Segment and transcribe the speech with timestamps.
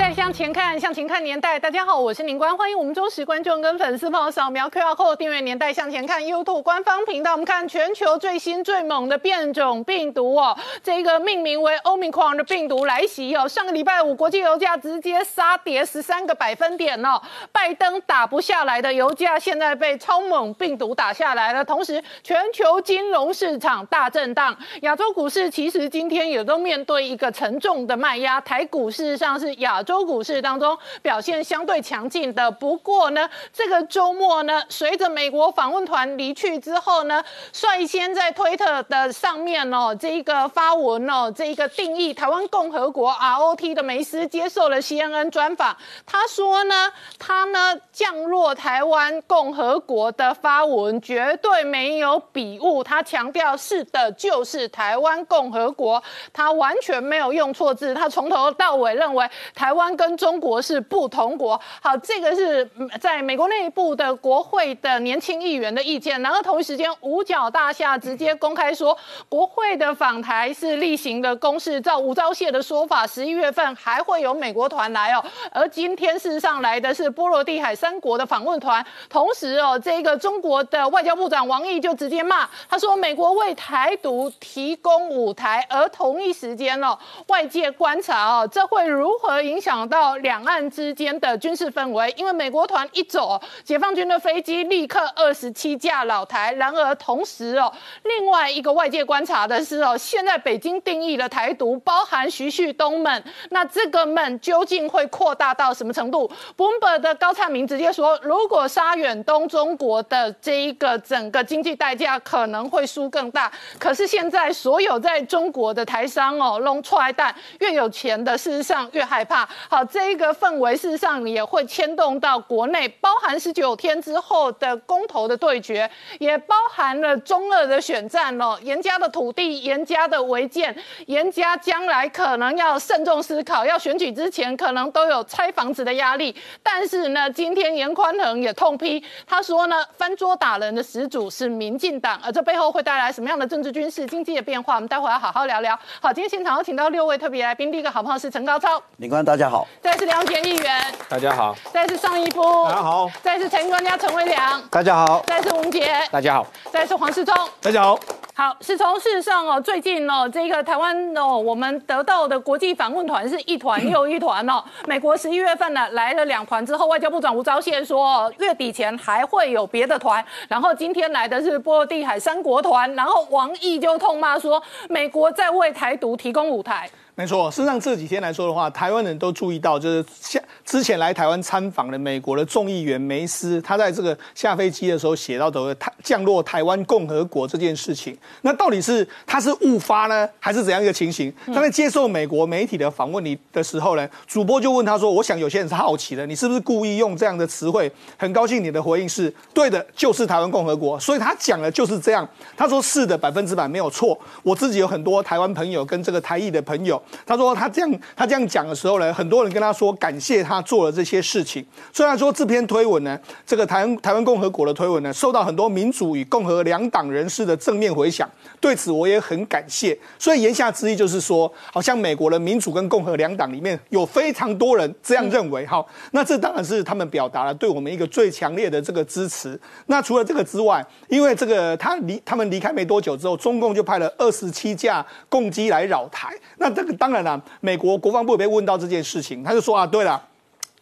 [0.00, 1.60] 代向前看，向前看年代。
[1.60, 7.32] 大家好，我是宁官，欢迎我们忠实观众跟粉丝朋友扫描 QR Code 订阅《年代向前看》YouTube 官方频道。
[7.32, 13.46] 我们看全球最新最猛的变种病毒哦，这个命名为 Omicron 的病毒来袭哦。
[13.46, 17.20] 上个礼拜五，国际油价直接杀跌十三个百分点哦。
[17.52, 21.62] 拜登打不下来的油价，现在被超猛病毒打下来了。
[21.62, 28.40] 同时，全球金融市场大震荡，亚洲股市其实今天也都面对一个沉重的卖压。
[28.40, 29.82] 台股事实上是亚。
[29.90, 37.20] 亚洲股市当中表现相对强劲的，不过呢，这个周末呢，随着美国访问团离去之后呢，
[37.52, 45.76] 率先在推特的上面哦，这一个发文哦，这一个定义台湾共和国 ROT 的梅斯接受了 CNN 专访，
[46.06, 56.00] 他说呢，他呢降落台湾共和国的发文绝对没有笔误，他强调是的，就是台湾共和国，
[56.32, 59.28] 他完全没有用错字，他从头到尾认为。
[59.54, 62.68] 台湾跟中国是不同国，好，这个是
[63.00, 66.20] 在美国内部的国会的年轻议员的意见。
[66.22, 68.96] 然后同一时间，五角大厦直接公开说，
[69.28, 71.80] 国会的访台是例行的公事。
[71.80, 75.24] 照吴钊燮的说法，十一月份还会有美国团来哦。
[75.52, 78.84] 而今天事实上来的是波罗的海三国的访问团。
[79.08, 85.66] 同时哦，这个中国的外交部长王毅就直接骂，他说美国为台独提供舞台。
[85.68, 89.40] 而同一时间哦，外界观察哦，这会如何？
[89.40, 96.52] 影响到两岸之间的军事氛围，因为美国团一走，解放军的飞机立刻二十七架老台。
[96.54, 97.72] 然而同时哦，
[98.04, 113.50] 另外一个外界观察的是哦，现在北京定义了台独，包含徐旭东们，那这个们究竟会扩大到什么程度？Bumber 的高灿明直接说，如果杀远东，中国的这一个整个经济代价可能会输更大。
[113.78, 119.48] 可是现在所有在中国的台商哦，弄出来蛋，越有钱的事实上越害怕。
[119.68, 125.88] 好，这一个氛围事实上也会牵动到国内，包含十九天之后的公投的对决，
[126.18, 128.58] 也包含了中二的选战哦。
[128.62, 136.34] 严家的土地，严家的违建，严家将来可能要慎重思考，要选举之前可能都有拆房子的压力。
[136.62, 144.74] 但是呢，今天严宽恒也痛批，他说呢，翻桌打人的始祖是民进党，而这背后会带来什么样的政治、军事、经济的变化？
[144.74, 145.78] 我们待会要好好聊聊。
[146.00, 149.24] 好，今天现场有请到六位特别来宾，第一个好朋友是陈高超，林官。
[149.24, 157.98] 大好，再是梁杰议员，大家好，再是尚一夫，大家好，再是财经专家陈伟良，大家好，再是吴杰，大家好，再是黄世聪，大家好。
[158.32, 164.64] 好，是从事实上哦，最近哦，这个台湾哦，我们得到的国际访问团是一团又一团哦。
[164.88, 170.24] 美国十一月份呢来了两团之后，外交部长吴钊燮说，月底前还会有别的团。
[170.48, 176.88] 然后今天来的是波罗的海三国团，然后王毅就痛骂说，美国在为台独提供舞台。
[177.20, 191.30] 没错，事实上这几天来说的话，台湾人都注意到，就是下之前来台湾参访的美国的众议员梅斯，他在这个下飞机的时候写到的台降落台湾共和国这件事情，那到底是他是误发呢，还是怎样一个情形？
[191.48, 200.98] 他在接受美国媒体的访问你的时候呢，主播就问他说：“我想有些人是好奇的，你是不是故意用这样的词汇？”很高兴你的回应是对的，就是台湾共和国。
[200.98, 202.26] 所以他讲的就是这样。
[202.56, 204.18] 他说是的，百分之百没有错。
[204.42, 207.02] 我自己有很多台湾朋友跟这个台裔的朋友。
[207.26, 211.64] 他说他这样他这样讲的时候呢，很多人跟他说感谢他做了这些事情。
[211.92, 218.28] 虽然说这篇推文呢，这个台湾台湾共和国的推文呢，受到很多民主与共和两党人士的正面回响，
[218.60, 219.98] 对此我也很感谢。
[220.18, 225.66] 所以言下之意就是说，好像美国的民主跟共和两党里面有非常多人这样认为。
[225.66, 229.58] 好，那这当然是他们表达了对我们一个最强烈的这个支持。
[229.86, 236.34] 那除了这个之外，因为这个他离他们离开没多久之后，中共就派了二十七架共机来扰台。
[236.58, 240.22] 那这个当然了，美国国防部也被问到这件事情，他就说啊，对了，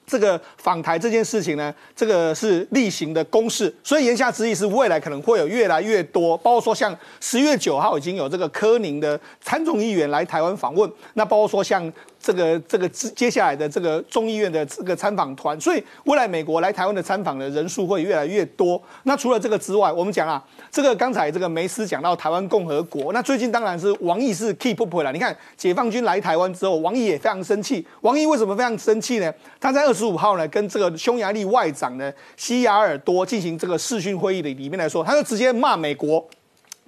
[0.05, 11.93] 这个访台这件事情呢，这个是例行的公事，所以言下之意是未来可能会有越来越多，包括说像十月九号已经有这个柯宁的参众议员来台湾访问，那包括说像。
[12.21, 18.81] 这个这个接下来的这个众议院的这个参访团，所以未来美国来台湾的参访的人数会越来越多。
[19.05, 25.13] 那除了这个之外，我们讲啊，这个刚才这个梅斯讲到台湾共和国，那最近当然是王毅是 keep up 了。
[25.13, 27.87] 你看解放军来台湾之后，王毅也非常生气。
[28.01, 29.33] 王毅为什么非常生气呢？
[29.61, 36.29] 他在二十五号呢，跟这个匈牙利外长呢西雅尔多进行这个视讯会议的里面来说，他就直接骂美国。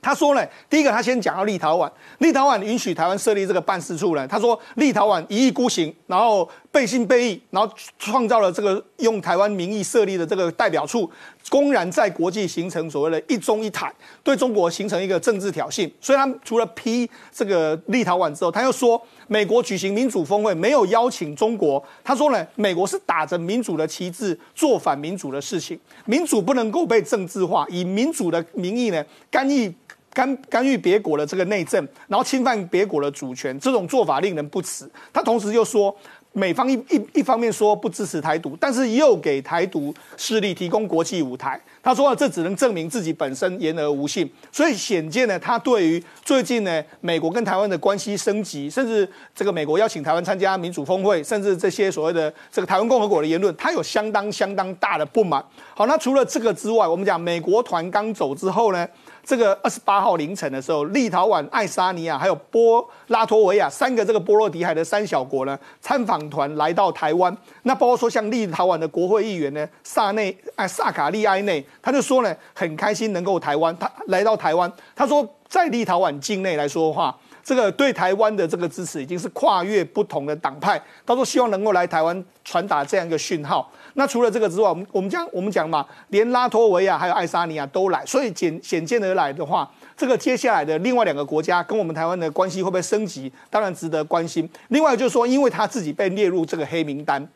[0.02, 4.26] 他说呢，第一个他先讲到立陶宛，立陶宛允许台湾设立这个办事处呢。
[4.26, 11.11] 他说立陶宛一意孤行，然后背信背义，然后创造了这个用台湾名义设立的这个代表处，
[11.50, 13.93] 公然在国际形成所谓的一中一台，
[14.23, 15.91] 对中国形成一个政治挑衅。
[16.00, 21.82] 所以他除了批这个立陶宛之后，他又说美国举行民主峰会没有邀请中国。
[22.02, 29.75] 他说呢，美国是打着民主的旗帜做反民主的事情，民主不能够被政治化，以民主的名义呢干预。
[30.12, 34.88] 干干预别国的这个内政，然后侵犯别国的主权，这种做法令人不齿。
[35.12, 35.94] 他同时又说，
[36.32, 41.60] 美方一一一方面说不支持台独，但是又给台独势力提供国际舞台。
[41.82, 44.30] 他说这只能证明自己本身言而无信。
[44.52, 55.42] 所以显见呢，他对于最近呢美国跟台湾的关系升级，甚至这个美国邀请台湾参加民主峰会，甚至这些所谓的这个台湾共和国的言论，他有相当相当大的不满。
[55.74, 58.86] 好，那除了这个之外，我们讲美国团刚走之后呢？
[59.25, 67.37] 这个二十八号凌晨的时候，立陶宛、爱沙尼亚还有波拉脱维亚三个这个波罗的海的三小国呢，参访团来到台湾。
[67.62, 74.70] 那包括说像立陶宛的国会议员呢，萨内哎萨卡利埃内，他就说呢，很开心能够台湾，他来到台湾。
[74.96, 80.81] 他说，在立陶宛境内来说的话，这个对台湾的这个支持已经是跨越不同的党派。
[81.06, 83.70] 他说，希望能够来台湾传达这样一个讯号。
[83.94, 93.32] 那除了这个之外，我们我们讲我们讲嘛，连拉脱维亚还有爱沙尼亚都来，所以显显见而来的话，这个接下来的另外两个国家跟我们台湾的关系会不会升级？
[93.48, 94.48] 当然值得关心。
[94.69, 97.28] 另外就是说，因为他自己被列入这个黑名单。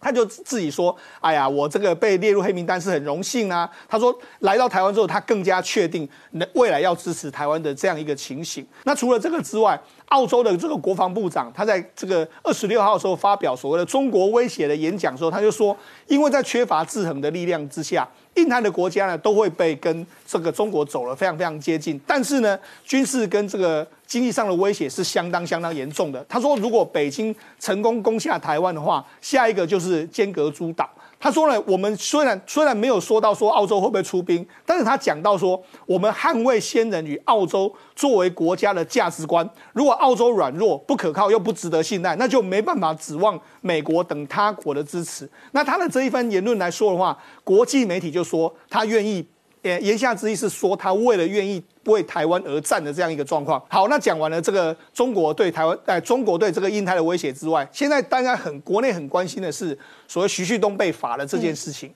[0.00, 6.08] 他就自己说：“哎呀，我这个被列入黑名单是很荣幸啊。”他说来到台湾之后，他更加确定
[6.54, 8.66] 未来要支持台湾的这样一个情形。
[8.84, 15.76] 那除了这个之外，澳洲的这个国防部长他在这个二十六号的时候发表所谓的中国威胁的演讲时候，他就说
[16.08, 26.26] ：“因为在缺乏制衡的力量之下。”印太的国家呢，都会被跟这个中国走了非常非常接近，但是呢，军事跟这个经济上的威胁是相当相当严重的。
[26.28, 30.90] 他说，如果北京成功攻下台湾的话，下一个就是尖阁诸岛。
[31.20, 39.48] 他说呢，我们虽然虽然没有说到说澳洲会不会出兵，但是他讲到说，我们捍卫先人与澳洲作为国家的价值观。
[39.72, 45.30] 如果澳洲软弱、不可靠又不值得信赖，那就没办法指望美国等他国的支持。
[45.52, 49.24] 那他的这一番言论来说的话，国际媒体就说他愿意。
[49.62, 53.62] 言言下之意是说，他为了愿意为台湾而战的这样一个状况。
[53.68, 61.92] 好，那讲完了这个中国对台湾，哎，中国对这个印太的威胁之外，现在大家很国内很关心的是，所谓徐旭东被罚了这件事情。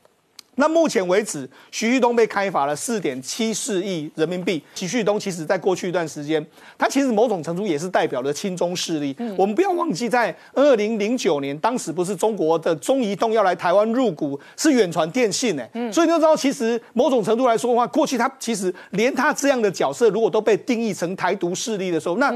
[0.57, 4.63] 那目前为止，徐旭东被开罚了四点七四亿人民币。
[4.75, 6.45] 徐旭东其实在过去一段时间，
[6.79, 9.17] 他其实某种程度也是代表了亲中势力。
[9.37, 22.35] 我们不要忘记，在二零零九年，当时不是中国的中移动要来台湾入股，是远传电信哎，所以你就知道，其实某种程度来说的话，过去他其实连他这样的角色，如果都被定义成台独势力的时候，那。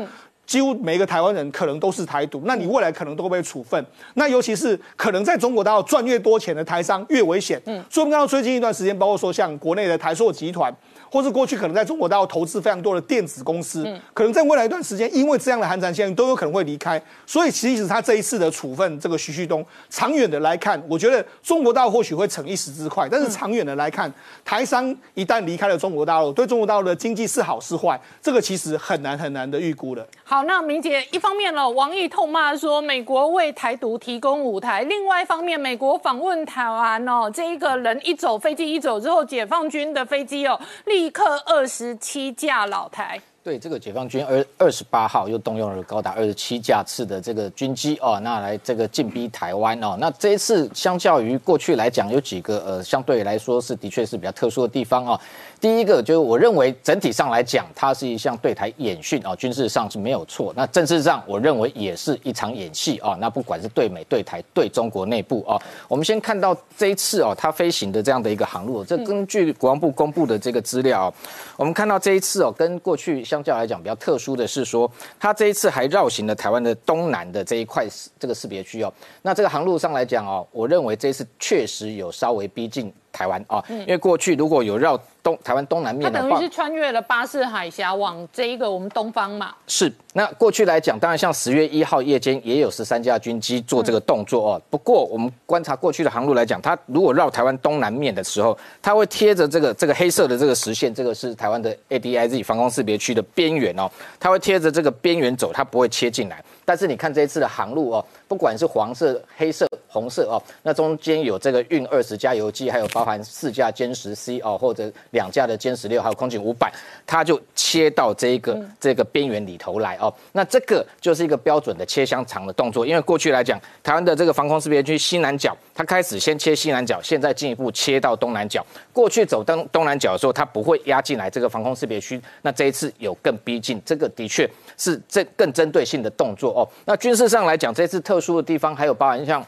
[0.49, 3.85] 几乎每一个台湾人可能都是台独，那你未来可能都会被处分。
[4.15, 7.61] 那尤其是可能在中国大陆赚越多钱的台商越危险。
[7.67, 10.75] 嗯，所以我们看到最近一段时间，包括说像国内的台塑集团。
[11.11, 17.03] 或是过去可能在中国大陆投资非常多的电子公司，可能在未来一段时间，因为这样的寒蝉效应都有可能会离开。
[17.27, 24.13] 所以其实他这一次的处分，这个徐旭东，长远的来看，我觉得中国大陆或许会逞一时之快，但是长远的来看，
[24.45, 30.07] 台商一旦离开了中国大陆，对中国大陆的经济是好是坏，这个其实很难很难的预估的。
[30.25, 40.98] 好，那明姐一方面呢，王毅痛骂说美国为台独提供舞台；另外一方面，美国访问台湾哦，这一个人一走，飞机一走之后，解放军的飞机哦立。
[40.99, 43.23] 立刻二十七架老台。
[43.49, 49.97] 对这个解放军二二十八号又动用了高达二十七架次的这个军机哦，那来这个进逼台湾哦。
[49.99, 55.19] 那这一次相较于过去来讲，有几个呃相对来说是的确是比较特殊的地方哦。
[55.59, 60.53] 第一个就是我认为整体上来讲，它是一项对台演训啊，军事上是没有错。
[60.55, 63.17] 那政治上，我认为也是一场演戏啊。
[63.19, 71.13] 那不管是对美、对台、对中国内部啊，我们先看到这一次哦，它飞行的这样的一个航路，这根据国防部公布的这个资料，
[71.57, 73.38] 我们看到这一次哦，跟过去相。
[73.39, 74.91] 相较来讲，比较特殊的是说，
[75.21, 77.87] 它这一次还绕行了台湾的东南的这一块
[78.19, 78.93] 这个识别区哦。
[79.23, 82.93] 那这个航路上来讲哦，我认为这一次确实有稍微逼近。
[83.19, 89.53] 台湾啊，因为过去如果有绕东台湾东南面的话，它等于是穿越了巴士海峡往这一个我们东方嘛。
[89.67, 94.63] 是，那过去来讲，当然像十月一号夜间也有十三架军机做这个动作哦。
[94.71, 106.41] 不过我们观察过去的航路来讲，它如果绕台湾东南面的时候，它会贴着这个这个黑色的这个实线，这个是台湾的 A D I Z 防空识别区的边缘哦，它会贴着这个边缘走，它不会切进来。
[106.65, 116.71] 但是你看这一次的航路哦，不管是黄色、黑色、红色哦，那中间有这个运二十加油机，还有包含四架歼十 C 哦，或者两架的歼十六，还有空警五百，
[117.07, 120.13] 它就切到这一个这个边缘里头来哦。
[120.33, 128.65] 那这个就是一个标准的切香肠的动作，因为过去来讲，台湾的这个防空识别区西南角，它开始先切西南角，现在进一步切到东南角。
[128.93, 136.69] 过去走东东南角的时候，它不会压进来这个防空识别区，那这一次有更逼近，这个的确是这更针对性的动作哦。
[136.85, 139.47] 那军事上来讲，这次特特殊的地方还有包含像。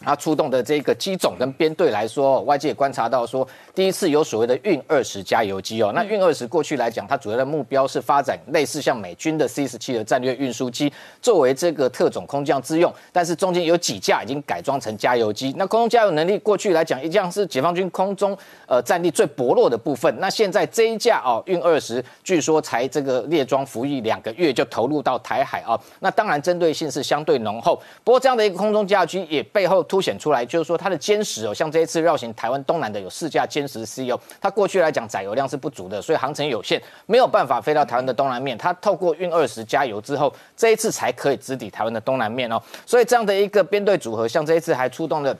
[0.00, 5.90] 它出动的这个机种跟编队来说，外界也观察到说，第一次有所谓的运二十加油机哦。
[5.92, 12.94] 那运二十过去来讲，它主要的目标是发展类似像美军的 C 十七的战略运输机，作为这个特种空降之用。
[13.12, 15.52] 但是中间有几架已经改装成加油机。
[15.58, 18.38] 那空中加油能力过去来讲，一向是解放军空中
[18.68, 20.14] 呃战力最薄弱的部分。
[20.20, 25.76] 那现在这一架哦运二十，据说才这个列装服役两个月就投入到台海啊。
[25.98, 27.82] 那当然针对性是相对浓厚。
[28.04, 29.84] 不过这样的一个空中加油机也背后。
[29.88, 38.56] 凸显出来，就是说它的歼十哦，像这一次绕行台湾东南的有四架歼十 C 哦，它过去来讲载油量是不足的，所以航程有限，没有办法飞到台湾的东南面。
[38.56, 42.62] 它透过运二十加油之后，这一次才可以直抵台湾的东南面哦。
[42.86, 45.36] 所以这样的一个编队组合，像这一次还出动了。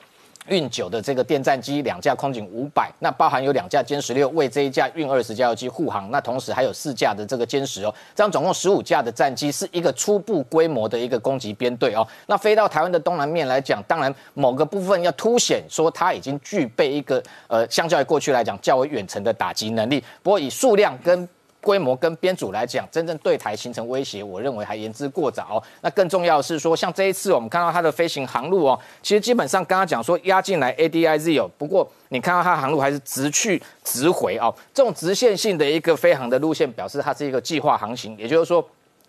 [0.48, 12.06] 运九的这个电战机两架空警五百，那包含有两架歼十六为这一架运二十加油机护航，那同时还有四架的这个歼十哦，这样总共十五架的战机是一个初步规模的一个攻击编队哦。
[12.26, 20.02] 那飞到台湾的东南面来讲，当然某个部分要凸显说它已经具备一个呃，相较于过去来讲较为远程的打击能力。
[20.22, 21.28] 不过以数量跟
[21.68, 25.62] 规模跟编组来讲，真正对台形成威胁，我认为还言之过早。
[25.82, 38.66] 那更重要的是说，像这一次我们看到它的飞行航路哦，其实基本上刚刚讲说压进来 ADIZ 哦，不过你看到它航路还是直去直回哦，这种直线性的一个飞航的路线，表示它是一个计划航行，也就是说。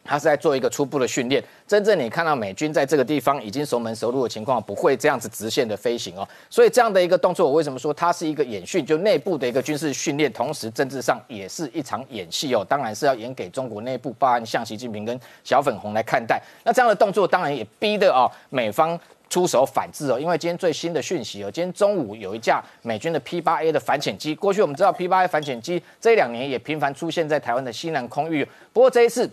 [0.10, 6.28] 他是在做一个初步的训练，真正你看到美军在这个地方已经熟门熟路的情况，不会这样子直线的飞行哦。
[6.50, 12.66] 所以这样的一个动作，我为什么说它是一个演训，就内部的一个军事训练，同时政治上也是一场演戏哦。
[12.68, 16.42] 当然是要演给中国内部，包含像习近平跟小粉红来看待。
[16.64, 19.00] 那这样的动作，当然也逼得哦美方
[19.30, 20.20] 出手反制哦。
[20.20, 29.30] 因为今天最新的讯息哦，今天中午有一架美军的 P 八 A 的反潜机，过去我们知道 P 八 A 反潜机这两年也频繁出现在台湾的西南空域，不过这一次。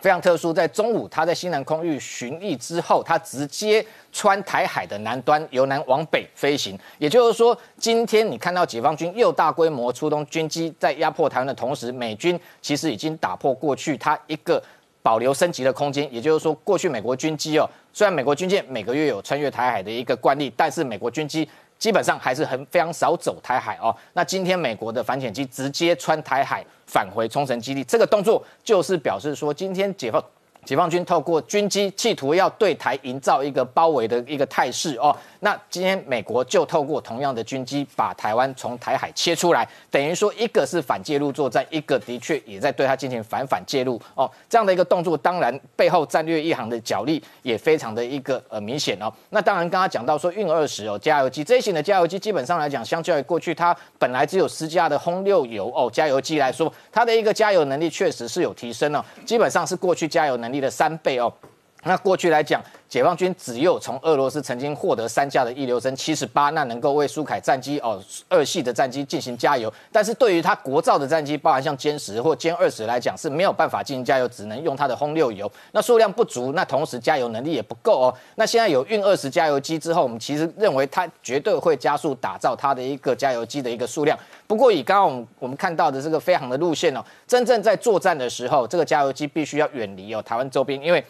[0.00, 6.78] 非常特殊，在中午，他在西南空域巡弋之后，他直接穿台海的南端，由南往北飞行。
[6.98, 14.62] 也就是说，今天你看到解放军又大规模出动军机在压迫台湾的同时，美军其实已经打破过去它一个
[15.02, 16.06] 保留升级的空间。
[16.12, 21.48] 也就是说，过去美国军机哦，虽然美国军舰每个月有穿越台海的一个惯例，但是美国军机。
[21.78, 23.94] 基本上还是很非常少走台海哦。
[24.12, 30.22] 那今天美国的反潜机直接穿台海返回冲绳基地，这个动作就是表示说，今天解放。
[30.68, 35.16] 解放军透过军机，企图要对台营造一个包围的一个态势哦。
[35.40, 44.30] 那今天美国就透过同样的军机，把台湾从台海切出来，等于说一个是反介入作战，一个的确也在对它进行反反介入哦。
[44.46, 49.10] 这样的一个动作，当然背后战略一行的角力也非常的一个呃明显哦。
[49.30, 60.57] 那当然刚刚讲到说运二十哦加油机这一型的加油机，基本上来讲，相较于过去它本来只有十架的轰六油哦加油机来说，它的一个加油能力确实是有提升哦，基本上是过去加油能力。
[60.60, 61.32] 的三倍哦，
[61.84, 62.62] 那过去来讲。
[62.88, 78.14] 解放军只有从俄罗斯曾经获得三架的一流升七十八，那能够为苏凯战机哦二系的战机进行加油，但是对于它国造的战机，包含像歼十或歼二十来讲是没有办法进行加油，只能用它的轰六油，那数量不足，那同时加油能力也不够哦。
[78.36, 84.18] 那现在有运二十加油机之后，我们其实认为它绝对会加速打造它的一个加油机的一个数量。
[84.46, 91.04] 不过以刚刚我们我们看到的这个飞航的路线哦，真正在作战的时候，这个加油机必须要远离哦台湾周边，因为。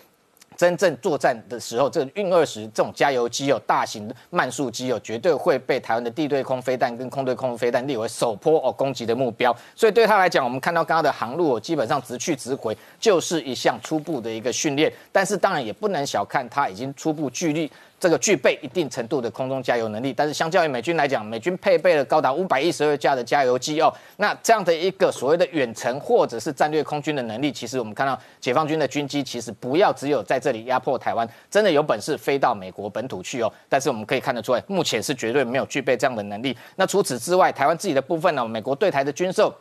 [0.59, 9.57] 真正作战的时候，这个运二十这种加油机哦，大型慢速机哦，绝对会被台湾的地对空飞弹跟空对空飞弹列为首波哦攻击的目标。
[9.77, 14.93] 所以对他来讲，我们看到刚刚的航路哦，基本上直去直回，就是一项初步的一个训练。
[15.13, 17.71] 但是当然也不能小看他已经初步距离。
[18.01, 33.53] 这个具备一定程度的空中加油能力，但是相较于美军来讲，美军配备了高达五百一十二架的加油机哦，那这样的一个所谓的远程或者是战略空军的能力，其实我们看到解放军的军机其实不要只有在这里压迫台湾，真的有本事飞到美国本土去哦。
[33.69, 36.57] 但是我们可以看得出来，目前是绝对没有具备这样的能力。
[36.77, 39.53] 那除此之外，台湾自己的部分呢，美国对台的军售。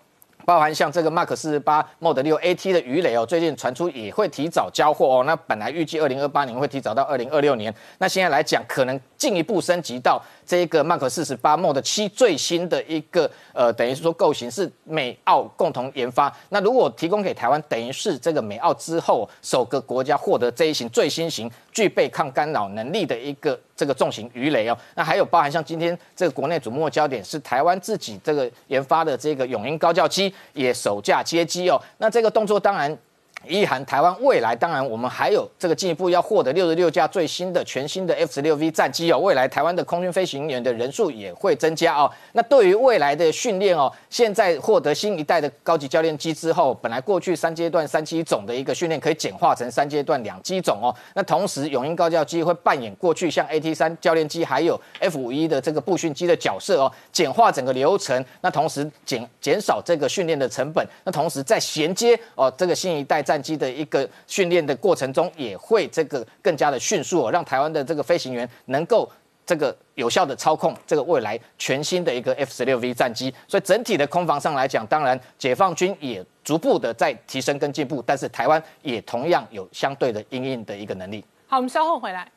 [0.46, 5.24] 包含像这个 Mark 四十八 Model 六 AT 的鱼雷哦，最近传出也会提早交货哦。
[5.26, 16.32] 那本来预计二零二八年会提早到二零二六年，那现在来讲可能进一步升级到这个 Mark 四十八 Mod 七最新的一个呃，等于是说构型是美澳共同研发。
[16.50, 24.78] 那如果提供给台湾，等于是这个美澳之后首个国家获得这一型最新型具备抗干扰能力的一个这个重型鱼雷哦。
[24.96, 30.34] 那还有包含像今天这个国内瞩目的焦点是台湾自己这个研发的这个永鹰高教机。
[30.54, 32.98] 也首架接机哦，那这个动作当然。
[33.46, 42.12] 意涵台湾未来，当然我们还有这个进一步要获得六十六架最新的全新的 F 十六 V 战机哦，未来台湾的空军飞行员的人数也会增加哦。
[42.34, 50.94] 那对于未来的训练哦，现在获得新一代的高级教练机之后，本来过去三阶段三机种的一个训练可以简化成三阶段两机种哦。
[51.14, 63.42] 那同时永鹰高教机会扮演过去像 AT 三教练机还有 F 五一的这个步训机的角色哦，简化整个流程，那同时减减少这个训练的成本，那同时在衔接哦这个新一代战。
[63.42, 69.10] 机的一个训练的过程中，也会这个更加的迅速，让台湾的这个飞行员能够
[69.46, 73.34] 这个有效的操控这个未来全新的一个 F 十六 V 战机。
[73.48, 81.24] 所以整体的空防上来讲，当然解放军也逐步的在提升跟进步，但是台湾也同样有相对的应应的一个能力。
[81.48, 82.30] 好，我们稍后回来。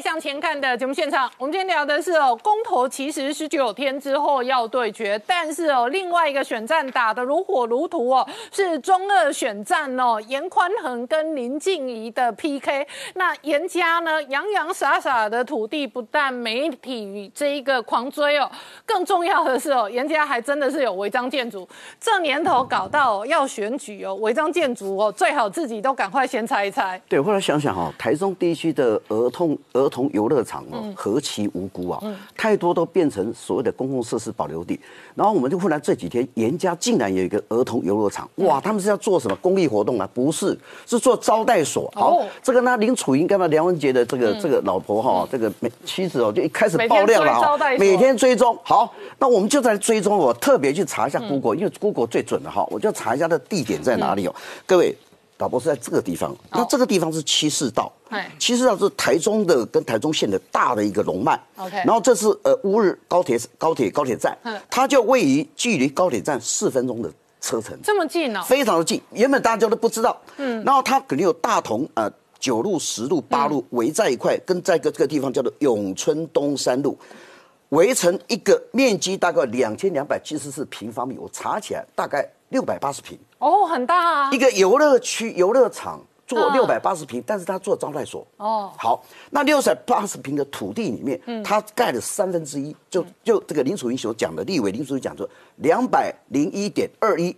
[0.00, 12.86] 向前看的节目现场，我们今天聊的是哦，公投其实十九天之后要对决，但是哦，另外一个选战打得如火如荼哦，是中二选战哦，严宽恒跟林静怡的 PK。
[13.14, 18.50] 那严家呢，洋洋洒洒的土地不但媒体这一个狂追哦，
[18.84, 21.66] 更重要的是哦，严家还真的是有违章建筑。
[21.98, 27.00] 这年头搞到要选举哦，违章建筑哦，最好自己都赶快先猜一猜。
[27.08, 32.02] 对，后来想想哈，台中地区的儿童儿儿童游乐场哦，何其无辜啊！
[32.36, 34.78] 太多都变成所谓的公共设施保留地。
[35.14, 38.60] 然后我们就忽然这几天，严家竟然有一个儿童游乐场，哇！
[38.60, 40.08] 他们是要做什么公益活动啊？
[40.12, 41.88] 不是，是做招待所。
[41.94, 45.52] 好，这个呢，林楚英跟嘛梁文杰的这个这个老婆哈，这个
[45.84, 48.58] 妻子哦，就一开始爆料了哈，每天追踪。
[48.64, 54.34] 好，那我们就在追踪，我特别去查一下 Google，因为 Google 最准的哈，我就查一下的地点在哪里哦，
[54.66, 54.96] 各位。
[55.38, 57.92] 导播是在这个地方，那这个地方是七四道，
[58.38, 61.38] 七四道是台中的跟台中县的大的一个龙脉。
[61.56, 64.36] OK，然后这是呃乌日高铁高铁高铁站，
[64.70, 69.00] 它就位于距离高铁站四分钟的车程，这么近哦，非常的近。
[69.12, 76.96] 原本大家都不知道，嗯，然后它肯定有大同呃九路十路八路围在一块，跟在一个这个地方叫做永春东山路，
[77.68, 83.18] 围成一个面积大概两千两百七十四平方米，我查起来大概六百八十平。
[83.38, 84.30] 哦，很大啊！
[84.32, 88.26] 一个游乐区、游乐场做六百八十平，但是他做招待所。
[88.38, 97.36] 哦，好，那六百八十平的土地里面，他盖了三分之一，就就这个林楚英所讲的，立委林楚英讲说两百零一点二一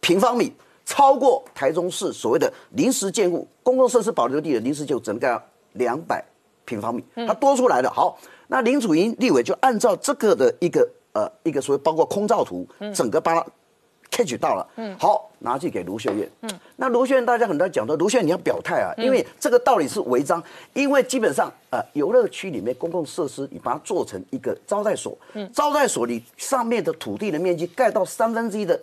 [0.00, 0.50] 平方米，
[0.86, 5.40] 超过台中市所谓的临时建物公共设施保留地的临时建物，整个
[5.74, 6.24] 两百
[6.64, 7.90] 平方米，它多出来了。
[7.90, 13.46] 好，那林楚英立委就按照这个的一个呃一个所谓包括空照图，整个把它。
[14.14, 20.40] Catch 到了，嗯，好，拿去给卢秀燕，嗯，那卢秀燕大家很多讲说，卢秀燕你要表态啊，因为这个道理是违章，
[20.72, 28.80] 因为基本上呃游乐区里面公共设施你把它做成一个招待所，嗯，招待所你上面的土地的面积盖到三分之一的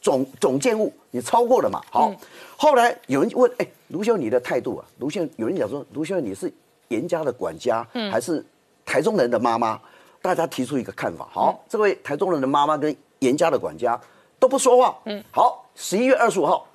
[0.00, 1.80] 总总建物，你超过了嘛？
[1.88, 2.12] 好，
[2.56, 4.84] 后来有人问，哎，卢秀你的态度啊？
[4.98, 6.52] 卢秀有人讲说，卢秀你是
[6.88, 8.44] 严家的管家，嗯，还是
[8.84, 9.80] 台中人的妈妈？
[10.20, 14.00] 大家提出一个看法，好，这位台中人的妈妈跟严家的管家。
[14.42, 14.98] 都不说话。
[15.04, 16.66] 嗯，好，十一月二十五号，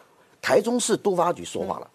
[0.41, 1.88] 台中市都发局说话了。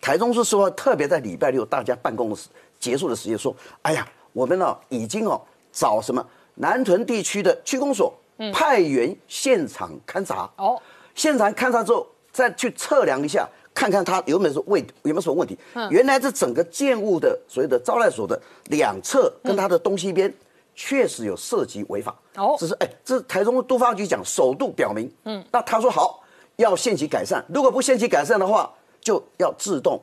[0.00, 2.48] 台中市说，特别在礼拜六大家办公的时
[2.80, 5.38] 结束的时间说：“哎呀，我们呢已经哦
[5.70, 8.10] 找什么南屯地区的区公所
[8.50, 10.50] 派员现场勘查。
[10.56, 10.80] 哦，
[11.14, 15.58] 现场勘查之后再去测量一下，看看他有没有问有没有什么问题。
[15.90, 18.40] 原来这整个建物的所谓的招待所的
[18.70, 20.32] 两侧跟它的东西边。”
[20.74, 22.14] 确实有涉及违法。
[22.36, 26.22] 哦，只是哎，这台中都发局讲首度表明，嗯，那他说好
[26.56, 30.00] 要限期改善，如果不限期改善的话，就要自动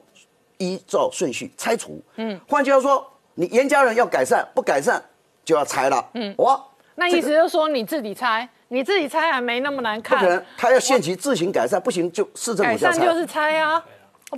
[0.58, 3.06] 依照顺序拆除，嗯，换句话说，
[3.36, 5.04] 你严家人要改善，不改善
[5.44, 6.64] 就要拆了，嗯，哇，
[6.96, 13.84] 那意思就是说你自己拆，你自己拆还没那么难看，不可能，他要限期自行改善，不行就市政府改善就是拆啊，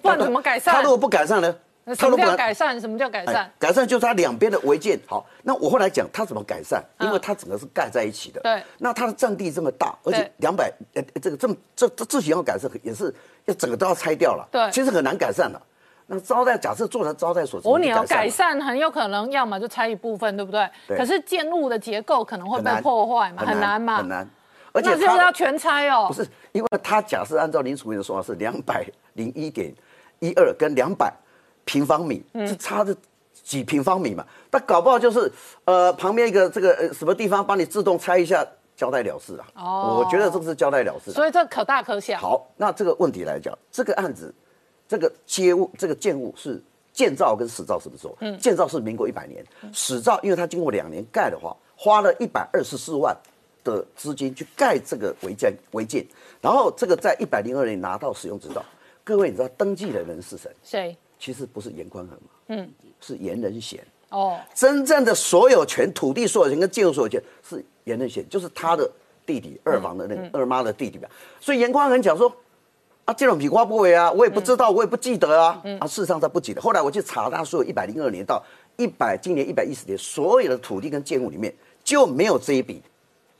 [0.01, 0.73] 不然怎么改善？
[0.73, 1.55] 他如果不改善呢？
[1.93, 2.79] 什么叫改善？
[2.79, 3.51] 什么叫改善？
[3.59, 5.25] 改善就是它两边的违建好。
[5.41, 8.39] 那我后来讲它怎么改善，因为它整个是盖在一起的。
[8.41, 8.63] 对。
[8.77, 13.13] 那它的占地这么大，而且两百呃这个这么这这自己要改善也是
[13.45, 14.47] 要整个都要拆掉了。
[14.51, 14.71] 对。
[14.71, 15.61] 其实很难改善的。
[16.05, 20.69] 那招待假设做成招待所，我你要改善很有可能要么就拆一部分，对不对？
[20.87, 20.97] 对。
[20.97, 23.97] 可是建物的结构可能会被破坏嘛，很难嘛。
[23.97, 24.29] 很难。
[24.73, 26.07] 而且它要全拆哦。
[26.07, 29.73] 不是，因为他假设按照林楚明的说法是两百零一点
[30.19, 31.13] 一二跟两百
[31.65, 32.95] 平方米，是差的
[33.33, 34.25] 几平方米嘛？
[34.51, 35.31] 那搞不好就是
[35.65, 38.45] 呃旁边一个这个呃什么地方帮你自动拆一下，
[38.75, 39.47] 交代了事啊。
[39.55, 40.03] 哦。
[40.03, 41.11] 我觉得这个是交代了事。
[41.11, 42.17] 所以这可大可小。
[42.17, 44.33] 好，那这个问题来讲，这个案子。
[44.85, 48.15] 这个街物，这个建物是建造跟实造什么时候？
[48.19, 53.15] 嗯，建造是民国一百年，实造因为它经过两年盖的话，花了一百二十四万
[53.63, 56.05] 的资金去盖这个违建违建，
[56.41, 58.63] 然后这个在一百零二年拿到使用执照。
[59.03, 60.51] 各位，你知道登记的人是谁？
[60.61, 60.97] 谁？
[61.23, 63.79] 其实不是严宽恒嘛，嗯，是严仁贤。
[64.09, 68.91] 哦，真正的所有权、土地所有权跟建筑所有权是严仁贤，就是他的
[69.25, 71.07] 弟弟二房的那个二妈的弟弟吧。
[71.39, 72.29] 所以严宽恒讲说。
[73.05, 75.61] 啊，这种皮花不为啊，我也不知道，我也不记得啊。
[75.77, 76.61] 啊，事实上他不记得。
[76.61, 78.41] 后来我去查他所有一百零二年到
[78.77, 82.81] 一百今年一百一十年所有的土地跟建物里面就没有这一笔，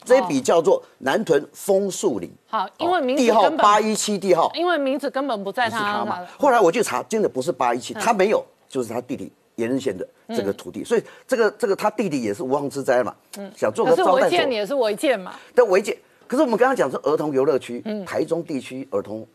[0.05, 2.29] 这一笔叫做南屯枫树林。
[2.47, 6.19] 好，因为名字地号八一七地号，因为名字根本不在他嘛。
[6.37, 10.83] 后来我去查，真的不是八一七，他没有，就是他弟弟严仁贤的这个土地。
[10.83, 13.15] 所以这个这个他弟弟也是无妄之灾嘛。
[13.37, 14.15] 嗯，想做个招待所。
[14.21, 15.33] 违建也是违建嘛。
[15.55, 19.25] 但违建，可是我们刚刚讲是儿童游乐区，台中地区儿童。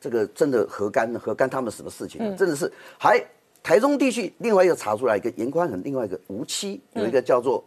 [0.00, 2.36] 这个真的何干何干他们什么事情？
[2.36, 3.20] 真的是还
[3.64, 7.64] 台中地区另外一个查出来一个严宽很另外一个无期有一个叫做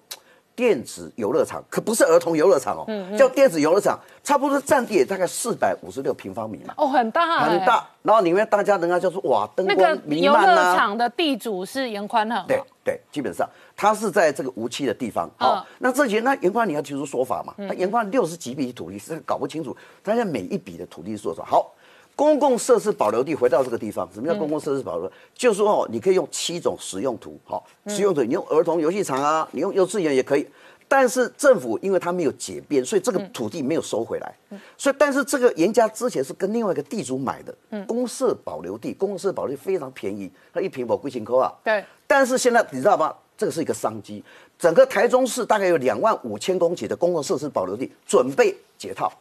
[0.55, 6.73] 电子游乐场，可不是儿童游乐场哦，叫电子游乐场，差不多占地也大概四百五十六平方米嘛。
[6.77, 7.87] 哦，很大，很大。
[8.03, 10.49] 然后里面大家人家就说哇，灯光弥漫啊。
[10.49, 12.47] 游乐场的地主是严宽很。
[12.47, 15.29] 对对，基本上他是在这个无期的地方。
[15.37, 17.53] 好，那这些那严宽你要提出说法嘛？
[17.57, 21.71] 那严宽六十几笔土地是搞不清楚，大家每一笔的土地是多少好。
[22.15, 25.11] 公共设施保留地回到这个地方，什么叫公共设施保留？
[25.33, 30.47] 就是说哦，你可以用七种使用图，好，使用图你用儿童游戏场啊，你用幼稚园也可以。
[30.87, 34.35] 但是政府因为它没有解编，所以这个土地没有收回来。
[34.77, 37.55] 所以，但是这个严家之前是跟另外一个地主买的
[37.87, 41.49] 公设保留地，公设保留地非常便宜，它一平保贵千扣啊。
[41.63, 41.81] 对。
[42.05, 43.15] 但是现在你知道吗？
[43.37, 44.23] 这个是一个商机，
[44.59, 49.11] 整个台中市大概有两万五千公顷的公共设施保留地准备解套。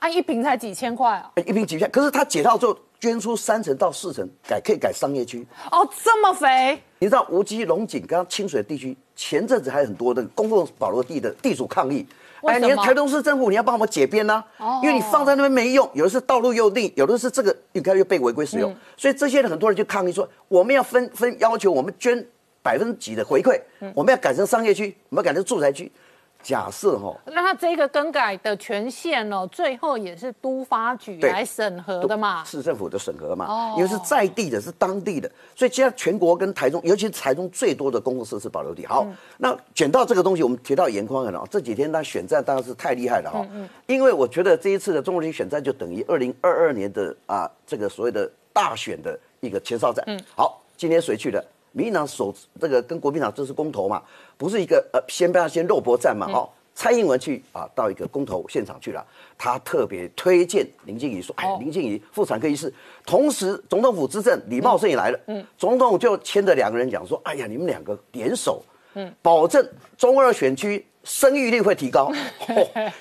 [0.00, 1.30] 啊，一瓶才几千块啊！
[1.36, 5.46] 一瓶几千，可是他解套之后捐出三成到四成改，可以改商业区。
[5.70, 6.82] 哦，这么肥！
[6.98, 12.06] 你知道无锡龙井跟清水地区前阵子还有很多的公共保留地的地主抗议，
[12.42, 14.42] 哎，你台东市政府你要帮我们解编呢？
[14.56, 22.26] 哦，因为你放在那边没用，有的是道路又定，有的是这个应该又被违规使用，所以这些人很多人就抗议说，我们要分分要求我们捐
[22.62, 23.60] 百分之几的回馈，
[23.94, 25.92] 我们要改成商业区，我们要改成住宅区。
[26.42, 38.86] 假设哈，那他这个更改的权限哦，最后也是都发局来审核的嘛，市政府的审核嘛，哦，因为是在地的，是当地的，所以现在全国跟台中，尤其是台中最多的公共设施保留地。
[38.86, 39.06] 好，
[39.38, 50.02] 那捡到这个东西，我们提到严宽很哦，这几天他选战当然是太厉害了哈，嗯嗯，因为我觉得这一次的中国人选战就等于二零二二年的啊这个所谓的大选的一个前哨战。
[50.06, 51.44] 嗯，好，今天谁去的？
[51.72, 54.02] 民进党首这个跟国民党这是公投嘛，
[54.36, 59.04] 不是一个呃先不要先肉搏战嘛，哦，蔡英文去啊到一个公投现场去了，
[59.38, 62.72] 他特别推荐林静怡说，哎，林静怡妇产科医师，
[63.06, 68.62] 同时总统府资政李茂盛也来了，嗯，总统就牵着两个人讲说，哎呀，你们两个联手，
[68.94, 70.84] 嗯，保证中二选区。
[71.02, 72.12] 生育率会提高，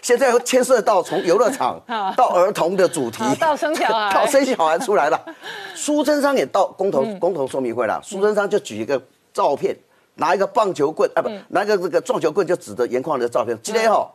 [0.02, 1.80] 现在又牵涉到从游乐场
[2.16, 5.22] 到儿童的主题，到生小孩， 到生小孩出来了。
[5.76, 9.02] 苏贞昌也到公投公投说明会了，苏贞昌就举一个
[9.34, 9.76] 照片，
[10.16, 13.58] 拿一个棒球棍啊，不，拿个这个撞球棍就指着严矿的照片。
[13.62, 14.10] 今天哈，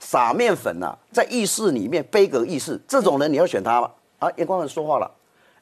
[0.00, 3.90] 撒面粉呐，在议事里面杯葛议事，这种人你要选他吗？
[4.18, 5.08] 啊，严矿人说话了，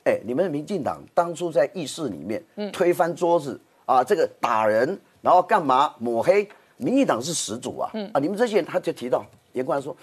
[0.05, 5.95] 哎，你们民进党当初在议事里面推翻桌子啊，这个打人，然后干嘛？
[5.99, 6.49] 抹黑？
[6.77, 7.91] 民进党是始祖啊！
[8.13, 9.97] 啊，你们这些人他就提到严官说，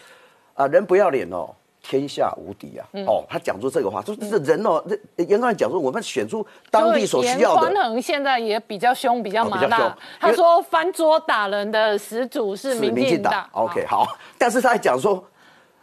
[0.53, 1.49] 啊，人不要脸哦，
[1.81, 2.87] 天下无敌啊！
[3.05, 4.83] 哦，他讲出这个话，说这人哦，
[5.17, 7.67] 这严官讲说，我们选出当地所需要的。
[7.67, 9.95] 严宽现在也比较凶，比较麻辣。
[10.19, 13.47] 他说翻桌打人的始祖是民进党。
[13.51, 14.07] OK，好，
[14.37, 15.23] 但是他还讲说，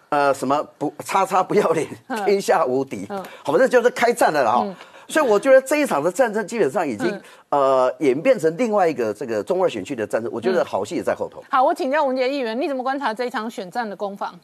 [0.08, 1.86] 呃，什么不叉叉不要脸，
[2.24, 3.06] 天下无敌，
[3.44, 4.66] 好，这就是开战了哈。
[5.10, 11.42] 所以我觉得这一场的战争基本上已经呃演变成另外一个这个中二选区的战争，我觉得好戏也在后头。
[11.50, 14.38] 好，我请教文杰议员，你怎么观察这一场选战的攻防？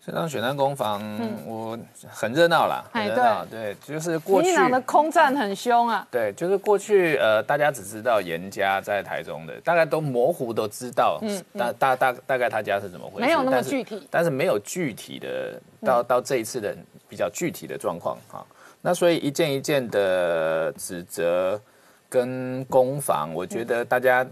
[0.00, 1.02] 这场选战攻防，
[1.44, 3.44] 我很热闹啦，很热闹。
[3.44, 4.48] 对，就是过去。
[4.48, 6.06] 民党的空战很凶啊。
[6.10, 16.74] 对，就是过去呃，大家只知道严家在台中的，大概都模糊都知道，嗯，大大大大概他家是怎么回事，没有那么具体，但是没有具体的到到这一次的
[17.06, 18.46] 比较具体的状况哈。
[18.88, 21.60] 那所以一件一件的指责
[22.08, 24.26] 跟攻防，我觉得大家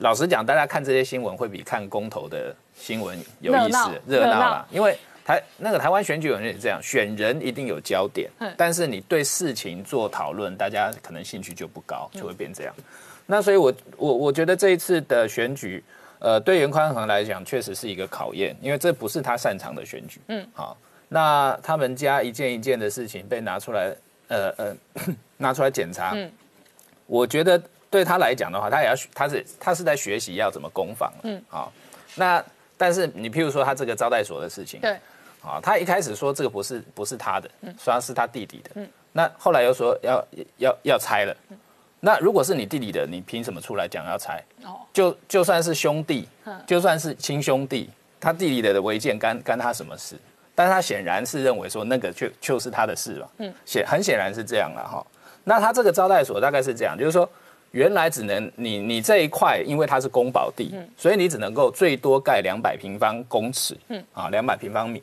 [0.00, 4.94] 老实讲，大家看这些新闻会比看公投的新闻有意思、热闹啦，因为。
[5.24, 12.74] 台那个台湾选举有人也这样，选人一定有焦点，但是你对事情做讨论，大家可能兴趣就不高，就会变这样。
[13.24, 15.82] 那所以，我我我觉得这一次的选举，
[16.18, 20.20] 呃，对袁宽恒来讲，确实是一个考验，因为这不是他擅长的选举。
[20.28, 20.76] 嗯，好，
[21.14, 23.94] 那他们家一件一件的事情被拿出来，
[24.26, 24.76] 呃呃，
[25.38, 26.10] 拿出来检查。
[26.12, 26.28] 嗯，
[27.06, 31.12] 我觉得对他来讲的话，他也要他是他是在学习要怎么攻防。
[31.22, 31.72] 嗯，好，
[32.16, 32.44] 那
[32.76, 34.98] 但是你譬如说他这个招待所的事情，对。
[35.40, 37.48] 啊，他一开始说这个不是不是他的，
[37.78, 38.70] 说是他弟弟的。
[38.74, 41.36] 嗯，那后来又说要要要拆了。
[42.00, 44.42] 那如果是你弟弟的，你凭什么出来讲要拆？
[44.64, 46.28] 哦，就就算是兄弟，
[46.66, 50.18] 就算是亲兄弟，他弟弟的违建干干他什么事？
[50.54, 53.30] 但他显然是认为说那个就就是他的事了。
[53.38, 55.04] 嗯，显很显然是这样了哈。
[55.44, 57.28] 那他这个招待所大概是这样，就是说
[57.72, 63.76] 原来只能你你这一块，因为它是公保地，所以你只能够最多盖两百平方公尺。
[63.88, 65.02] 嗯，啊，两百平方米。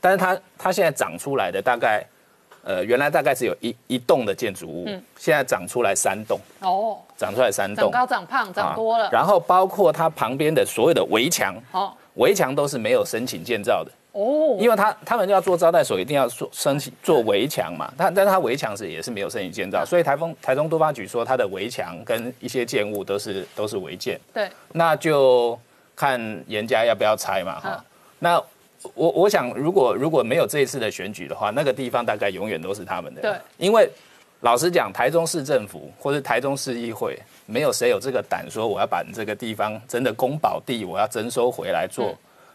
[0.00, 2.04] 但是它它现在长出来的大概，
[2.62, 9.10] 呃，原来大概只有一一栋的建筑物，嗯现在长出来三栋哦，长出来三栋，长高长胖长多了。
[9.12, 17.92] 然后包括它旁边的所有的围墙，哦，围墙都是没有申请建造的哦，因为他他们要做招待所，一定要做申请做围墙嘛。
[17.96, 24.20] 但但是它围墙是也是没有申请建造，所以台风台中都发局说它的围墙跟一些建物都是都是违建。
[24.34, 25.58] 对，那就
[25.96, 27.84] 看严家要不要拆嘛哈。
[28.18, 28.42] 那
[28.94, 33.22] 我我想，如果如果没有这一次的选举的话，那个地方大概永远都是他们的。
[33.22, 33.88] 对，因为
[34.40, 42.14] 老实讲，台中市政府或者台中市议会，没有谁有这个胆说我要把这个地方真的公保地，我要征收回来做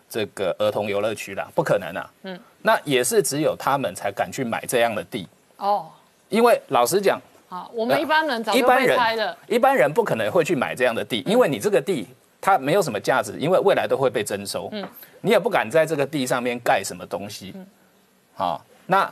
[0.10, 2.10] 这个儿童游乐区啦，不可能啊。
[2.24, 5.28] 嗯，那也是只有他们才敢去买这样的地。
[5.58, 5.88] 哦，
[6.30, 12.08] 因为老实讲，啊，我们一般人早就被拆了，一般人不可能会去买这样的地，因为你这个地。
[12.40, 14.70] 它没有什么价值，因为未来都会被征收。
[14.72, 14.88] 嗯，
[15.22, 17.52] 你也不敢在这个地上面盖什么东西。
[17.56, 17.66] 嗯，
[18.36, 19.12] 好，那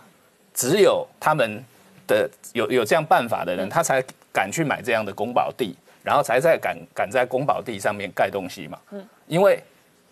[0.53, 1.62] 只有他们
[2.08, 8.79] 的有有这样办法的人，他才敢去买这样的公保地，然后才在敢敢在公保地上面盖东西嘛。
[8.91, 9.62] 嗯，因为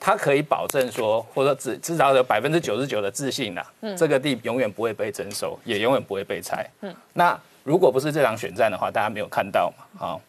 [0.04, 3.64] 他可以保证说，或者至至少有百分之九十九的自信呐，
[3.98, 6.70] 这个地永远不会被征收，也永远不会被拆。
[6.82, 9.86] 嗯，那如果不是这场选战的话，大家没有看到嘛？
[9.98, 10.22] 好，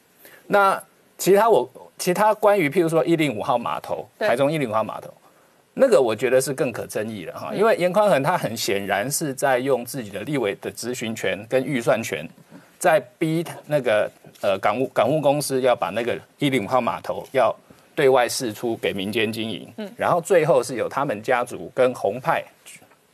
[0.46, 0.80] 那
[1.18, 1.68] 其他我。
[1.96, 5.08] 其他关于譬如说一零五号码头，台中一零五号码头，
[5.74, 12.28] 那个我觉得是更可争议的哈，因为严宽恒他很显然是在用自己的立委的咨询权跟预算权，
[12.80, 14.10] 在逼那个
[14.42, 17.54] 呃港务港务公司要把那个一零五号码头要
[17.94, 22.44] 对外释出给民间经营，嗯，然后最后是由他们家族跟红派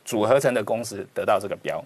[0.03, 1.83] 组合成的公司得到这个标，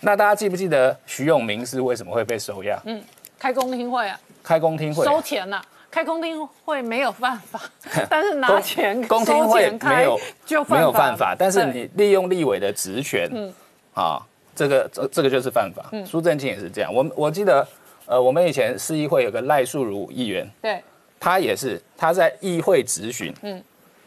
[0.00, 2.80] 那大家记不记得徐永明是为什么会被收押？
[2.84, 3.02] 嗯，
[3.38, 5.62] 开公听会啊，开公听会收钱呐。
[5.90, 7.60] 开公听会没有办法，
[8.08, 13.52] 但是拿钱公听会没有就没有犯法，但是你利用立委的职权，嗯，
[13.92, 15.90] 啊，这个这这个就是犯法。
[16.06, 17.66] 苏正清也是这样，我我记得，
[18.06, 20.80] 呃，我们以前市议会有个赖素如议员，对，
[21.20, 23.62] 他也是他在议会质询，嗯，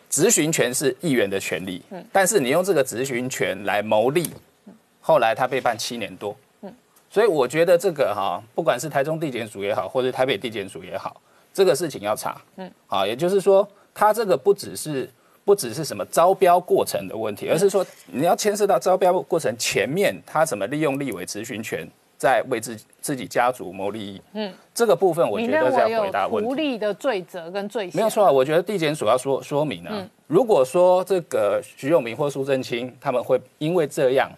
[0.10, 4.30] 质询权是议员的权利，嗯，但是你用这个质询权来谋利，
[4.99, 6.73] 后来他被判七年多，嗯，
[7.10, 11.21] 所以我觉得这个哈，不管是台中地检署也好，或者台北地检署也好。
[11.54, 15.08] 这个事情要查，嗯，好，也就是说，他这个不只是
[15.45, 21.88] 不只是什么招标过程的问题，而是说你要牵涉到招标过程前面他怎么利用立委咨询权，
[22.23, 26.49] 在为自自己家族谋利益，嗯，这个部分我觉得是要回答问题。
[26.49, 27.97] 无力的罪责跟罪行？
[27.97, 34.31] 没有错啊，我觉得地检署要说说明啊，如果说这个徐永明或苏正清他们会因为这样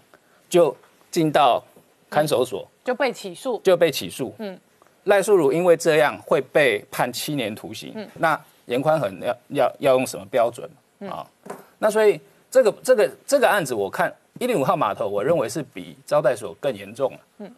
[0.49, 0.75] 就
[1.11, 1.63] 进到
[2.09, 3.61] 看守所就被起诉。
[3.63, 4.59] 就被起诉，嗯。
[5.03, 8.09] 赖素如因为这样会被判七年徒刑，嗯。
[8.15, 10.67] 那严宽恒要要要用什么标准？
[11.07, 11.23] 啊？
[11.77, 12.19] 那所以
[12.49, 17.51] 这个这个这个案子，我看一零五号码头，我认为是比招待所更严重嗯，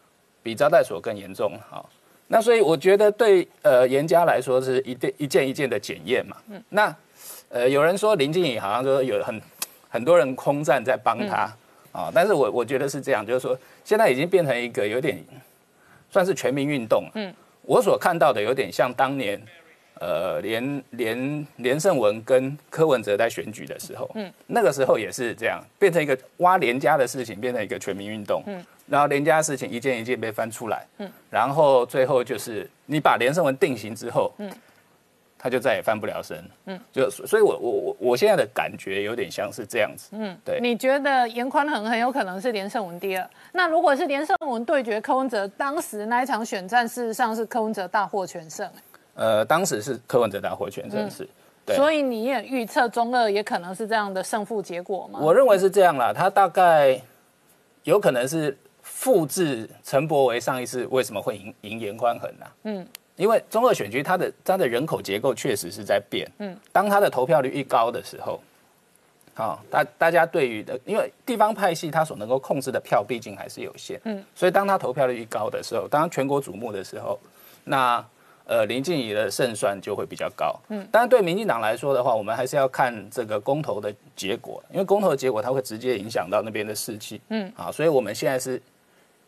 [0.48, 1.90] 比招待所更严重好。
[2.28, 6.38] 那所以我觉得对呃严家来说是一件一件一件的检验嘛。
[6.50, 6.96] 嗯，那
[7.50, 9.42] 呃有人说林静怡好像说有很
[9.90, 11.54] 很多人空战在帮他
[11.92, 15.22] 啊，但是我我觉得是这样，就是说现在已经变成一个有点。
[16.10, 17.04] 算是全民运动。
[17.16, 17.34] 嗯，
[17.64, 19.40] 我所看到的有点像当年，
[20.00, 34.52] 呃，连连连胜文跟柯文哲在选举的时候，嗯，那个时候也是这样，变成一个挖连家的事情，变成一个全民运动，嗯，然后连家的事情一件一件被翻出来，嗯，然后最后就是你把连胜文定型之后，嗯，
[35.38, 40.60] 他就再也翻不了身，嗯，就所以，我我我我现在的感觉有点像是这样子，嗯，对。
[40.60, 43.30] 你觉得严宽恒很有可能是连胜文第二？
[43.52, 48.70] 那如果是连胜文对决柯文哲，当时那一场选战，事实上是柯文哲大获全胜，
[49.16, 51.28] 呃，当时是柯文哲大获全胜，是，
[51.76, 55.20] 所以你也预测中二也可能是这样的胜负结果吗？
[55.22, 57.00] 我认为是这样啦，他大概
[57.84, 62.48] 有可能是复制陈柏维上一次为什么会赢赢严宽恒啊？
[62.64, 68.42] 嗯，因为中二选区它的它的人口结构确实是在变，嗯，当他的投票率一高的时候，
[69.36, 77.20] 好，大大家对于的，因为地方派系他所能够控制的票毕竟还是有限，嗯，所以当他投票率一高的时候，当全国瞩目的时候，
[77.64, 78.04] 那。
[78.50, 80.58] 呃，林静怡的胜算就会比较高。
[80.70, 87.20] 嗯，当然对民进党来说的话，我们还是要看这个公投的结果，因为公投的结果它会直接影响到那边的士气。
[87.28, 88.62] 嗯，啊，所以我们现在是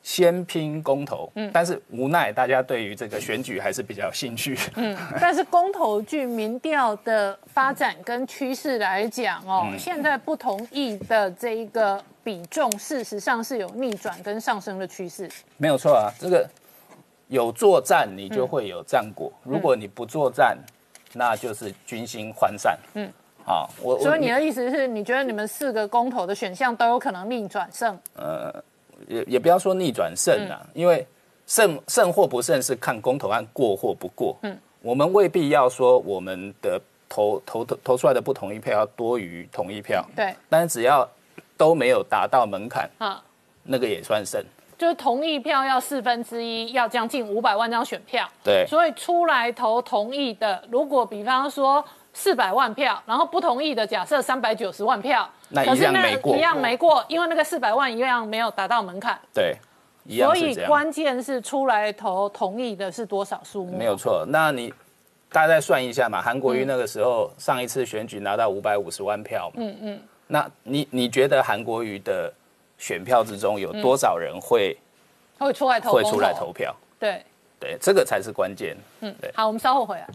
[0.04, 1.32] 先拼公投。
[1.36, 4.58] 嗯，但是无奈大家对于这个选举还是比较有兴趣。
[4.76, 15.30] 嗯， 但是公投据民调的发展跟趋势来讲哦，现在不同意的这一个比重，事实上是有逆转跟上升的趋势。
[15.58, 16.50] 没有错啊，这个。
[17.32, 20.58] 有作战，你就会有战果；如果你不作战，
[21.14, 22.76] 那就是军心涣散。
[22.96, 23.08] 嗯，
[23.46, 27.96] 好，我所以你的意思是你觉得你们四个公投的选项都有可能逆转胜？
[28.16, 28.52] 呃，
[29.10, 31.06] 也也不要说逆转胜啊，因为
[31.46, 34.38] 胜胜或不胜是看公投案过或不过。
[34.44, 40.06] 嗯，我们未必要说我们的投投投投出来的不同意票要多于同意票。
[40.16, 41.10] 对，但是只要
[41.58, 43.22] 都没有达到门槛，啊，
[43.64, 44.42] 那个也算胜。
[44.78, 48.26] 就是同意票要四分之一，要将近五百万张选票。
[48.42, 59.20] 对，所以出来投同意的，如果比方说四百万票，然后不同意的假设三百九十万票，那一样没过，一样没过，因为那个四百万一样没有达到门槛。
[59.34, 59.56] 对，
[60.08, 63.78] 所以关键是出来投同意的是多少数目？
[63.78, 64.74] 没有错，那你
[65.32, 66.22] 大家再算一下嘛。
[66.22, 72.34] 韩国瑜那个时候上一次选举拿到五百五十万票嘛，嗯嗯，那你你觉得韩国瑜的？
[72.82, 74.78] 选票之中有多少人会
[75.38, 76.74] 会出来投会出来投票？
[76.98, 77.22] 对
[77.60, 78.78] 对，这个才是关键。
[79.02, 79.30] 嗯，对。
[79.36, 80.08] 好，我们稍后回来。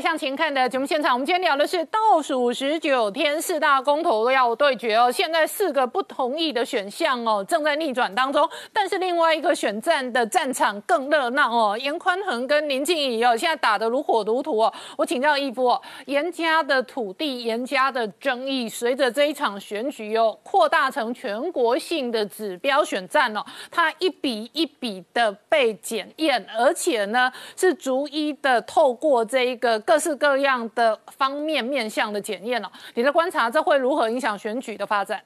[0.00, 5.10] 向前看的节目现场，我们今天聊的是倒数十九天四大公投要对决哦。
[5.10, 8.48] 现在四个不同意的选项哦，正在逆转当中。
[8.72, 11.78] 但是另外一个选战的战场更热闹哦。
[11.78, 14.72] 严宽恒跟林静怡哦，现在打得如火如荼哦。
[14.96, 29.83] 我请教一波哦，严家的土地、严家的争议，随着这一场选举哦，扩大成全国性的指标选战哦，它一笔一笔的被检验，而且呢是逐一的透过这一个。
[29.84, 35.22] 各式各样的方面面向的检验了，你的观察，这会如何影响选举的发展？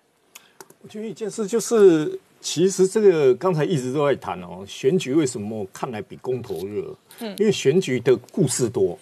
[0.83, 6.95] 我觉得一件事就是，其实这个刚才一直都在谈哦，选举为什么看来比公投热？
[7.21, 8.99] 嗯，因为选举的故事多。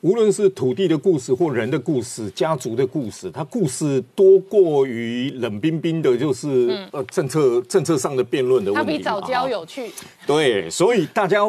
[0.00, 8.92] 无论是土地的故事或人的故事、家族的故事，它故事多过于冷冰冰的，就是呃政策政策上的辩论的问题。
[8.92, 9.90] 它比早教有趣。
[10.24, 11.40] 对，所以大家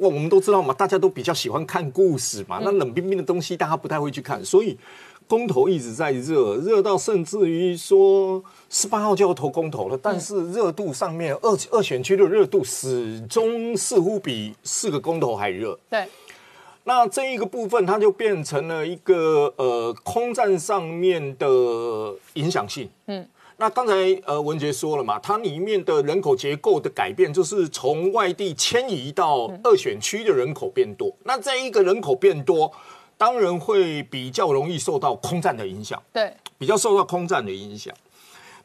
[0.00, 2.60] 我们都知道嘛，大家都比较喜欢看故事嘛。
[2.62, 4.44] 那冷冰冰的东西，大家不太会去看。
[4.44, 4.76] 所以
[5.26, 15.78] 公投一直在热，热到甚至于说十八号就要投公投了，但是热度上面二二选区的热度始终似乎比四个公投还热。
[15.88, 16.06] 对。
[16.86, 21.46] 那这一个部分，它就变成了一个呃空战上面的
[22.34, 22.86] 影响性。
[23.06, 23.26] 嗯，
[23.64, 23.94] 那刚才
[24.26, 31.10] 呃文杰说了嘛，它里面的人口结构的改变，就是从外地迁移到二选区的人口变多。
[31.24, 32.70] 那这一个人口变多，
[33.16, 35.98] 当然会比较容易受到空战的影响。
[36.12, 37.94] 对，比较受到空战的影响。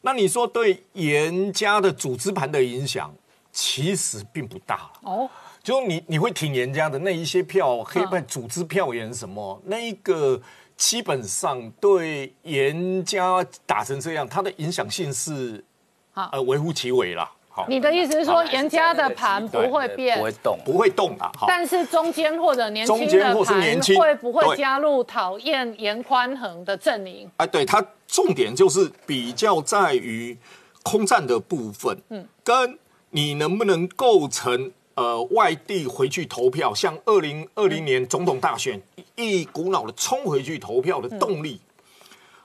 [0.02, 3.10] 那你说对严家的组织盘的影响，
[3.50, 5.26] 其实并不大哦。
[5.62, 10.38] 就你你会挺严家的那一些票，黑派组织票源什么，那一个
[10.80, 15.62] 基本上对严家打成这样，它的影响性是
[16.10, 17.30] 好呃微乎其微啦。
[17.50, 21.30] 好，你的意思是说严家的盘不会变，不会动，不会动啊。
[21.46, 27.30] 但是中间或者年轻的盘会不会加入讨厌严宽恒的阵营？
[27.36, 30.34] 哎，对，它重点就是比较在于
[30.82, 32.78] 空战的部分，嗯，跟
[33.10, 34.72] 你能不能构成。
[35.00, 38.78] 呃，外地回去投票，像二零二零年总统大选，
[39.16, 41.58] 一股脑的冲回去投票的动力，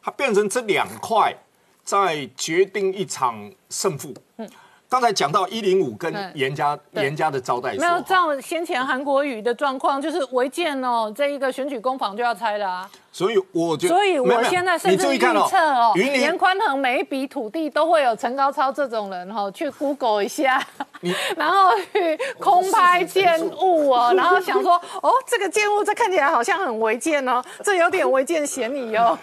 [0.01, 1.35] 它变成这两块
[1.83, 4.13] 在决定一场胜负。
[4.37, 4.49] 嗯。
[4.87, 12.89] 刚才讲到一零五跟严家严家的招待所，没有照先前韩国瑜的状况，就是违建哦，这一个选举工坊就要拆了啊。
[13.16, 20.61] 所以我觉得，所以我现在甚至预测哦，严宽恒每一笔土地都会有陈高超这种人哈，去 Google 一下，
[21.38, 29.18] 然后去空拍建物哦， 然后想说哦，这个建物这看起来好像很违建哦，这有点违建嫌疑哦。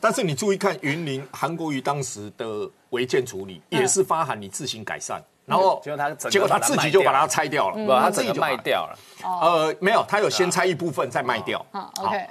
[0.00, 2.68] 但是你注意看云林韩国瑜当时的。
[2.90, 8.98] 违建处理也是发函你自行改善，然后结果他结果他自己就把它拆掉了，不，他自己就卖掉了。
[9.22, 11.62] 呃，没有，他有先拆一部分再卖掉。
[11.72, 12.26] 好，OK。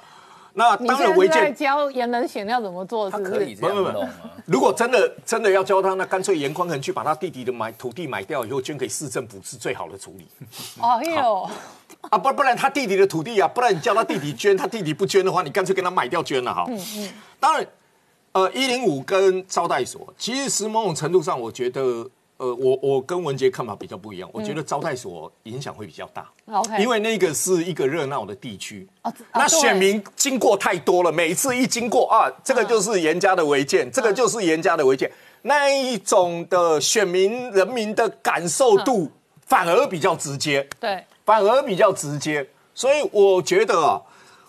[0.56, 4.10] 那当然违建教严能贤要怎么做，他可以这样弄
[4.46, 10.28] 如果真的真的要教他，那干脆严宽恒去把他弟弟的买土地买掉以后捐给市政府是最好的处理。
[10.80, 11.50] 哦哟，
[12.10, 16.66] 啊不不然他弟弟的土地啊，不然你叫他弟弟捐，他弟弟不捐的话，你干脆跟他买掉捐了哈。
[16.68, 17.68] 嗯嗯，当然。
[18.32, 22.06] 呃，一零五跟招待所，其实某种程度上，我觉得，
[22.38, 24.30] 呃，我我跟文杰看法比较不一样。
[24.34, 28.88] 我觉得招待所影响会比较大，OK，因为那个是一个热闹的地区，
[29.34, 35.10] 那选民经过太多了，每次一经过啊，这个就是严家的违建，这个就是严家的违建，
[35.44, 39.10] 那一种的选民人民的感受度
[39.46, 44.02] 反而比较直接，对，反而比较直接，所以我觉得啊。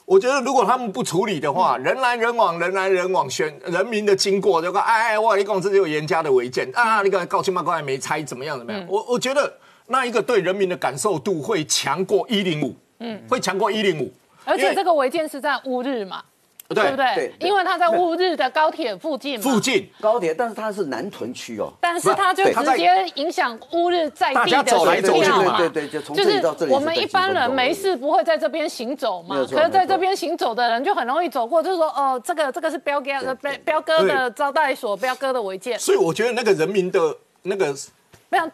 [0.06, 8.86] 我觉得如果他们不处理的话，人来人往，人来人往，选人民的经过，就说哎哎，哇，你讲这就有严加的违建啊，你讲高清八高还没拆，怎么样怎么样？
[8.88, 9.52] 我我觉得
[9.88, 14.12] 那一个对人民的感受度会强过一零五，嗯，会强过一零五，
[14.44, 16.22] 而且这个违建是在乌日嘛。
[16.68, 17.32] 对不对？
[17.40, 19.40] 因为他在乌日的高铁附近。
[19.40, 21.72] 附近高铁，但是它是南屯区哦。
[21.80, 24.84] 但是它就直接影响乌日在地的走
[25.20, 25.56] 票嘛。
[25.58, 26.72] 对对对，就从这里到这里。
[26.72, 29.36] 我们一般人没事不会在这边行走嘛。
[29.50, 35.78] 可是在这边行走的人就很容易走过，就是说哦，这个这个是彪哥的彪彪哥的招待所，彪哥的违建。
[35.78, 37.74] 所以我觉得那个人民的那个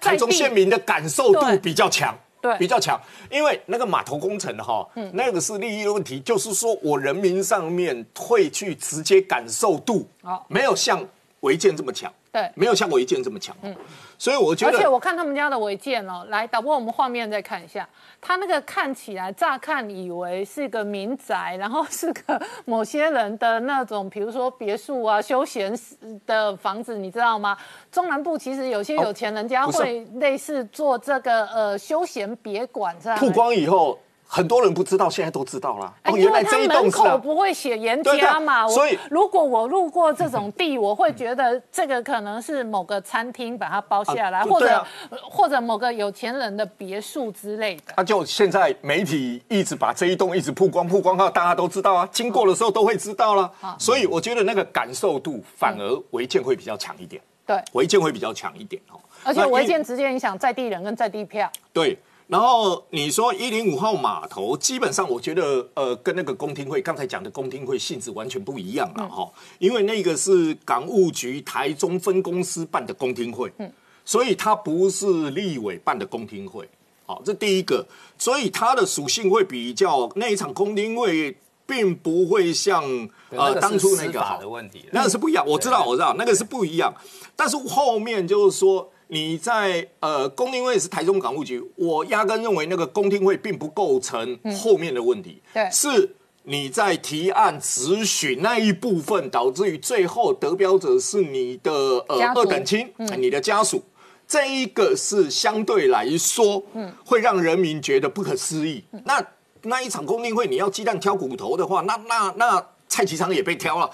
[0.01, 2.15] 台中县民的感受度比较强。
[2.43, 10.07] 对，比较强，因为那个码头工程哈，那个是利益的问题，就是说我人民上面会去直接感受度，
[10.49, 11.03] 没有像
[11.41, 12.13] 违建这么强。
[12.33, 13.55] 对，没有像违建这么强。
[13.61, 13.77] 嗯，
[14.23, 17.89] 所以我觉得，而且我看他们家的违建哦，来导播，我们画面再看一下，
[18.21, 25.77] 他那个看起来乍看以为是个民宅，然后是个某些人的那种，比如说别墅啊、休闲
[26.25, 27.59] 的房子，你知道吗？
[27.91, 33.19] 中南部其实有些有钱人家会类似做这个呃休闲别馆这样。
[33.19, 33.99] 曝光以后。
[34.35, 35.95] 很多人不知道，现在都知道了。
[36.05, 38.67] 哦，原来这一栋口不会写严家嘛？
[38.67, 44.87] 所以如果我路过这种地，我会觉得这个可能是某个餐厅把它包下来，或者
[45.21, 47.93] 或者某个有钱人的别墅之类的。
[47.95, 53.53] 他就现在媒体一直把这一栋一直曝光曝光，到大家都知道啊，经过的时候都会知道了。
[53.79, 57.21] 所以我觉得那个感受度反而违建会比较强一点。
[57.45, 58.99] 对，违建会比较强一点哦。
[59.25, 61.53] 而且违建直接影响在地人跟在地票。
[61.71, 61.99] 对。
[62.33, 73.71] 然后你说一零五号码头，基本上我觉得，呃，跟那个公听会刚才讲的公听会性质完全不一样了哈，因为那个是港务局台中分公司办的公听会，嗯，
[74.07, 76.67] 所以它不是立委办的公听会，
[77.05, 82.83] 好，这第一个，所以它的属性会比较那一场公听会，并不会像
[83.29, 84.41] 呃当初那个好。
[84.41, 86.95] 的问题，那个是不一样，我知道我知道那个是不一样，
[87.37, 88.91] 但是后面就是说。
[89.13, 101.71] 你在呃，公听会是台中港务局，我压根认为那个公听会并不构成后面的问题，对，是你在提案咨询那一部分，导致于最后得标者是你的
[102.09, 103.85] 呃二等亲，你的家属，
[104.27, 108.83] 这一个是相对来说，嗯，会让人民觉得不可思议。
[109.05, 109.23] 那
[109.65, 113.91] 那一场公听会，你要鸡蛋挑骨头的话，那那那蔡其昌也被挑了。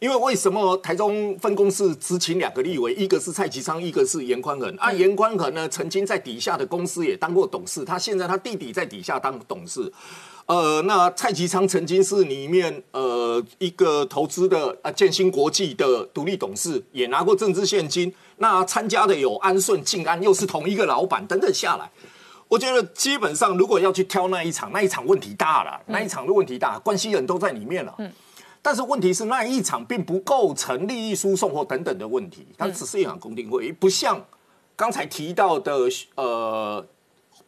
[0.00, 4.72] 因为为什么台中分公司只请两个立委，一个是蔡其昌，一个是严宽恒。
[4.76, 9.92] 啊，严宽恒呢，曾经在底下的公司也当过董事，他现在他弟弟在底下当董事。
[10.46, 18.14] 呃，那蔡其昌曾经是里面呃一个投资的啊建新国际的独立董事，也拿过政治现金。
[18.36, 21.90] 那参加的有安顺、静安，又是同一个老板等等下来，
[22.46, 27.92] 我觉得基本上如果要去挑那一场，那一场问题大了，那一场的问题大，关系人都在里面了。
[27.98, 28.12] 嗯。
[28.60, 34.22] 但是问题是那一场并不构成利益输送或等等的问题，它只是一场公听会，不像
[34.76, 36.84] 刚才提到的呃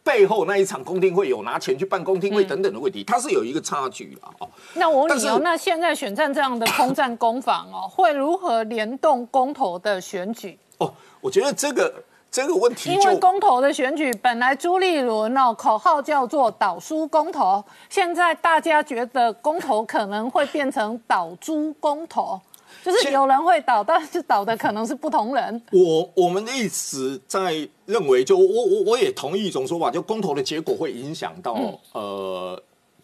[0.03, 4.49] 背后那一场公听会有拿钱去办公听会等等的问题，它是有一个差距了哦。
[4.73, 10.57] 那我问你哦，那现在选战这样的空战攻防哦，会如何联动公投的选举？
[10.77, 12.03] 哦，我觉得这个。
[12.31, 22.39] 这个问题，因为公投的选举本来朱立伦哦口号叫做倒输公投，现在大家觉得公投可能会变成倒朱公投，
[22.85, 25.61] 就是有人会倒，但是倒的可能是不同人。
[25.73, 31.57] 我我们一直在认为，就我我我也同意一种说法，就公投的结果会影响到
[31.91, 32.57] 呃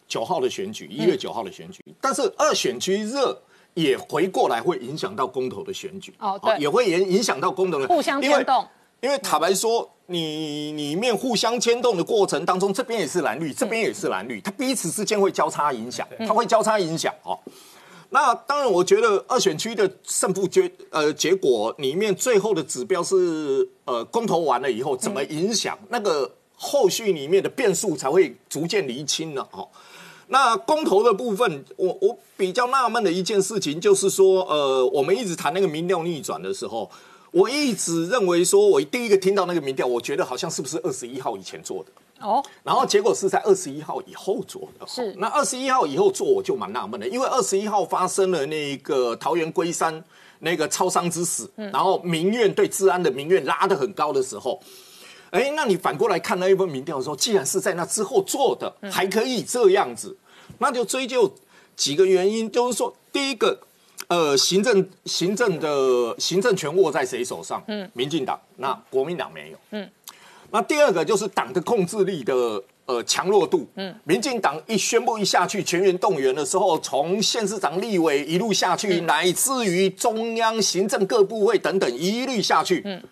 [0.07, 3.37] 九号的选举，一月九号的选举，但是二选区热
[3.73, 8.65] 也回过来会影响到公投的选举，哦，对，也会影影响到公投的互相牵动。
[8.99, 17.37] 因为坦白说，你里面互相牵动的过程当中，这边也是蓝绿，这边也是蓝绿，它彼此之间会交叉影响，它会交叉影响哦。
[18.09, 29.67] 那当然，我觉得二选区的胜负决呃结果里面最后的指标是呃公投完了以后怎么影响那个后续里面的变数才会逐渐厘清了哦。
[30.29, 36.89] 那公投的部分，我我比较纳闷的一件事情就是说，呃，我们一直谈那个民调逆转的时候。
[37.37, 44.87] 我一直认为说，我第一个听到那个民调，我觉得好像是不是二十一号以前做的哦，然后结果是在二十一号以后做的。
[44.87, 50.03] 是，那二十一号以后做，我就蛮纳闷的，因为二十一号发生了那个桃园龟山
[50.39, 54.59] 那个超商之死，然后民怨对治安的民怨拉得很高的时候，
[55.29, 60.17] 哎，那你反过来看那一份民调的时候，既然是在那之后做的，还可以这样子，
[60.57, 61.31] 那就追究
[61.75, 63.59] 几个原因，就是说第一个。
[64.07, 67.61] 呃，行政行政的行政权握在谁手上？
[67.67, 69.57] 嗯，民进党，那国民党没有。
[69.71, 69.89] 嗯，
[70.49, 73.67] 那第二个就是党的控制力的呃强弱度。
[73.75, 82.81] 嗯，民进党一宣布一下去全员动员的时候，从县市长、立委一路下去，乃至于中央行政各部会等等一律下去。
[82.85, 83.03] 嗯，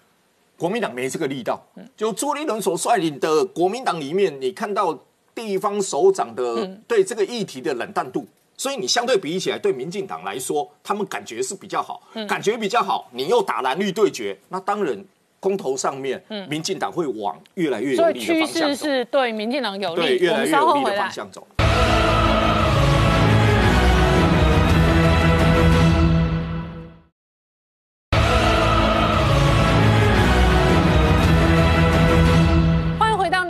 [0.57, 1.61] 国民党没这个力道。
[1.75, 4.97] 嗯，就朱立伦所率领的国民党里面，你看到
[5.35, 8.25] 地方首长的对这个议题的冷淡度。
[8.57, 13.09] 所以你相对比起来，对民进党来说，他们感觉是比较好，感觉比较好。
[13.11, 15.03] 你又打蓝绿对决，那当然
[15.39, 18.67] 公投上面，民进党会往越来越有利的方向走。
[18.67, 21.45] 趋势是对民进党有利，对越来越有利的方向走。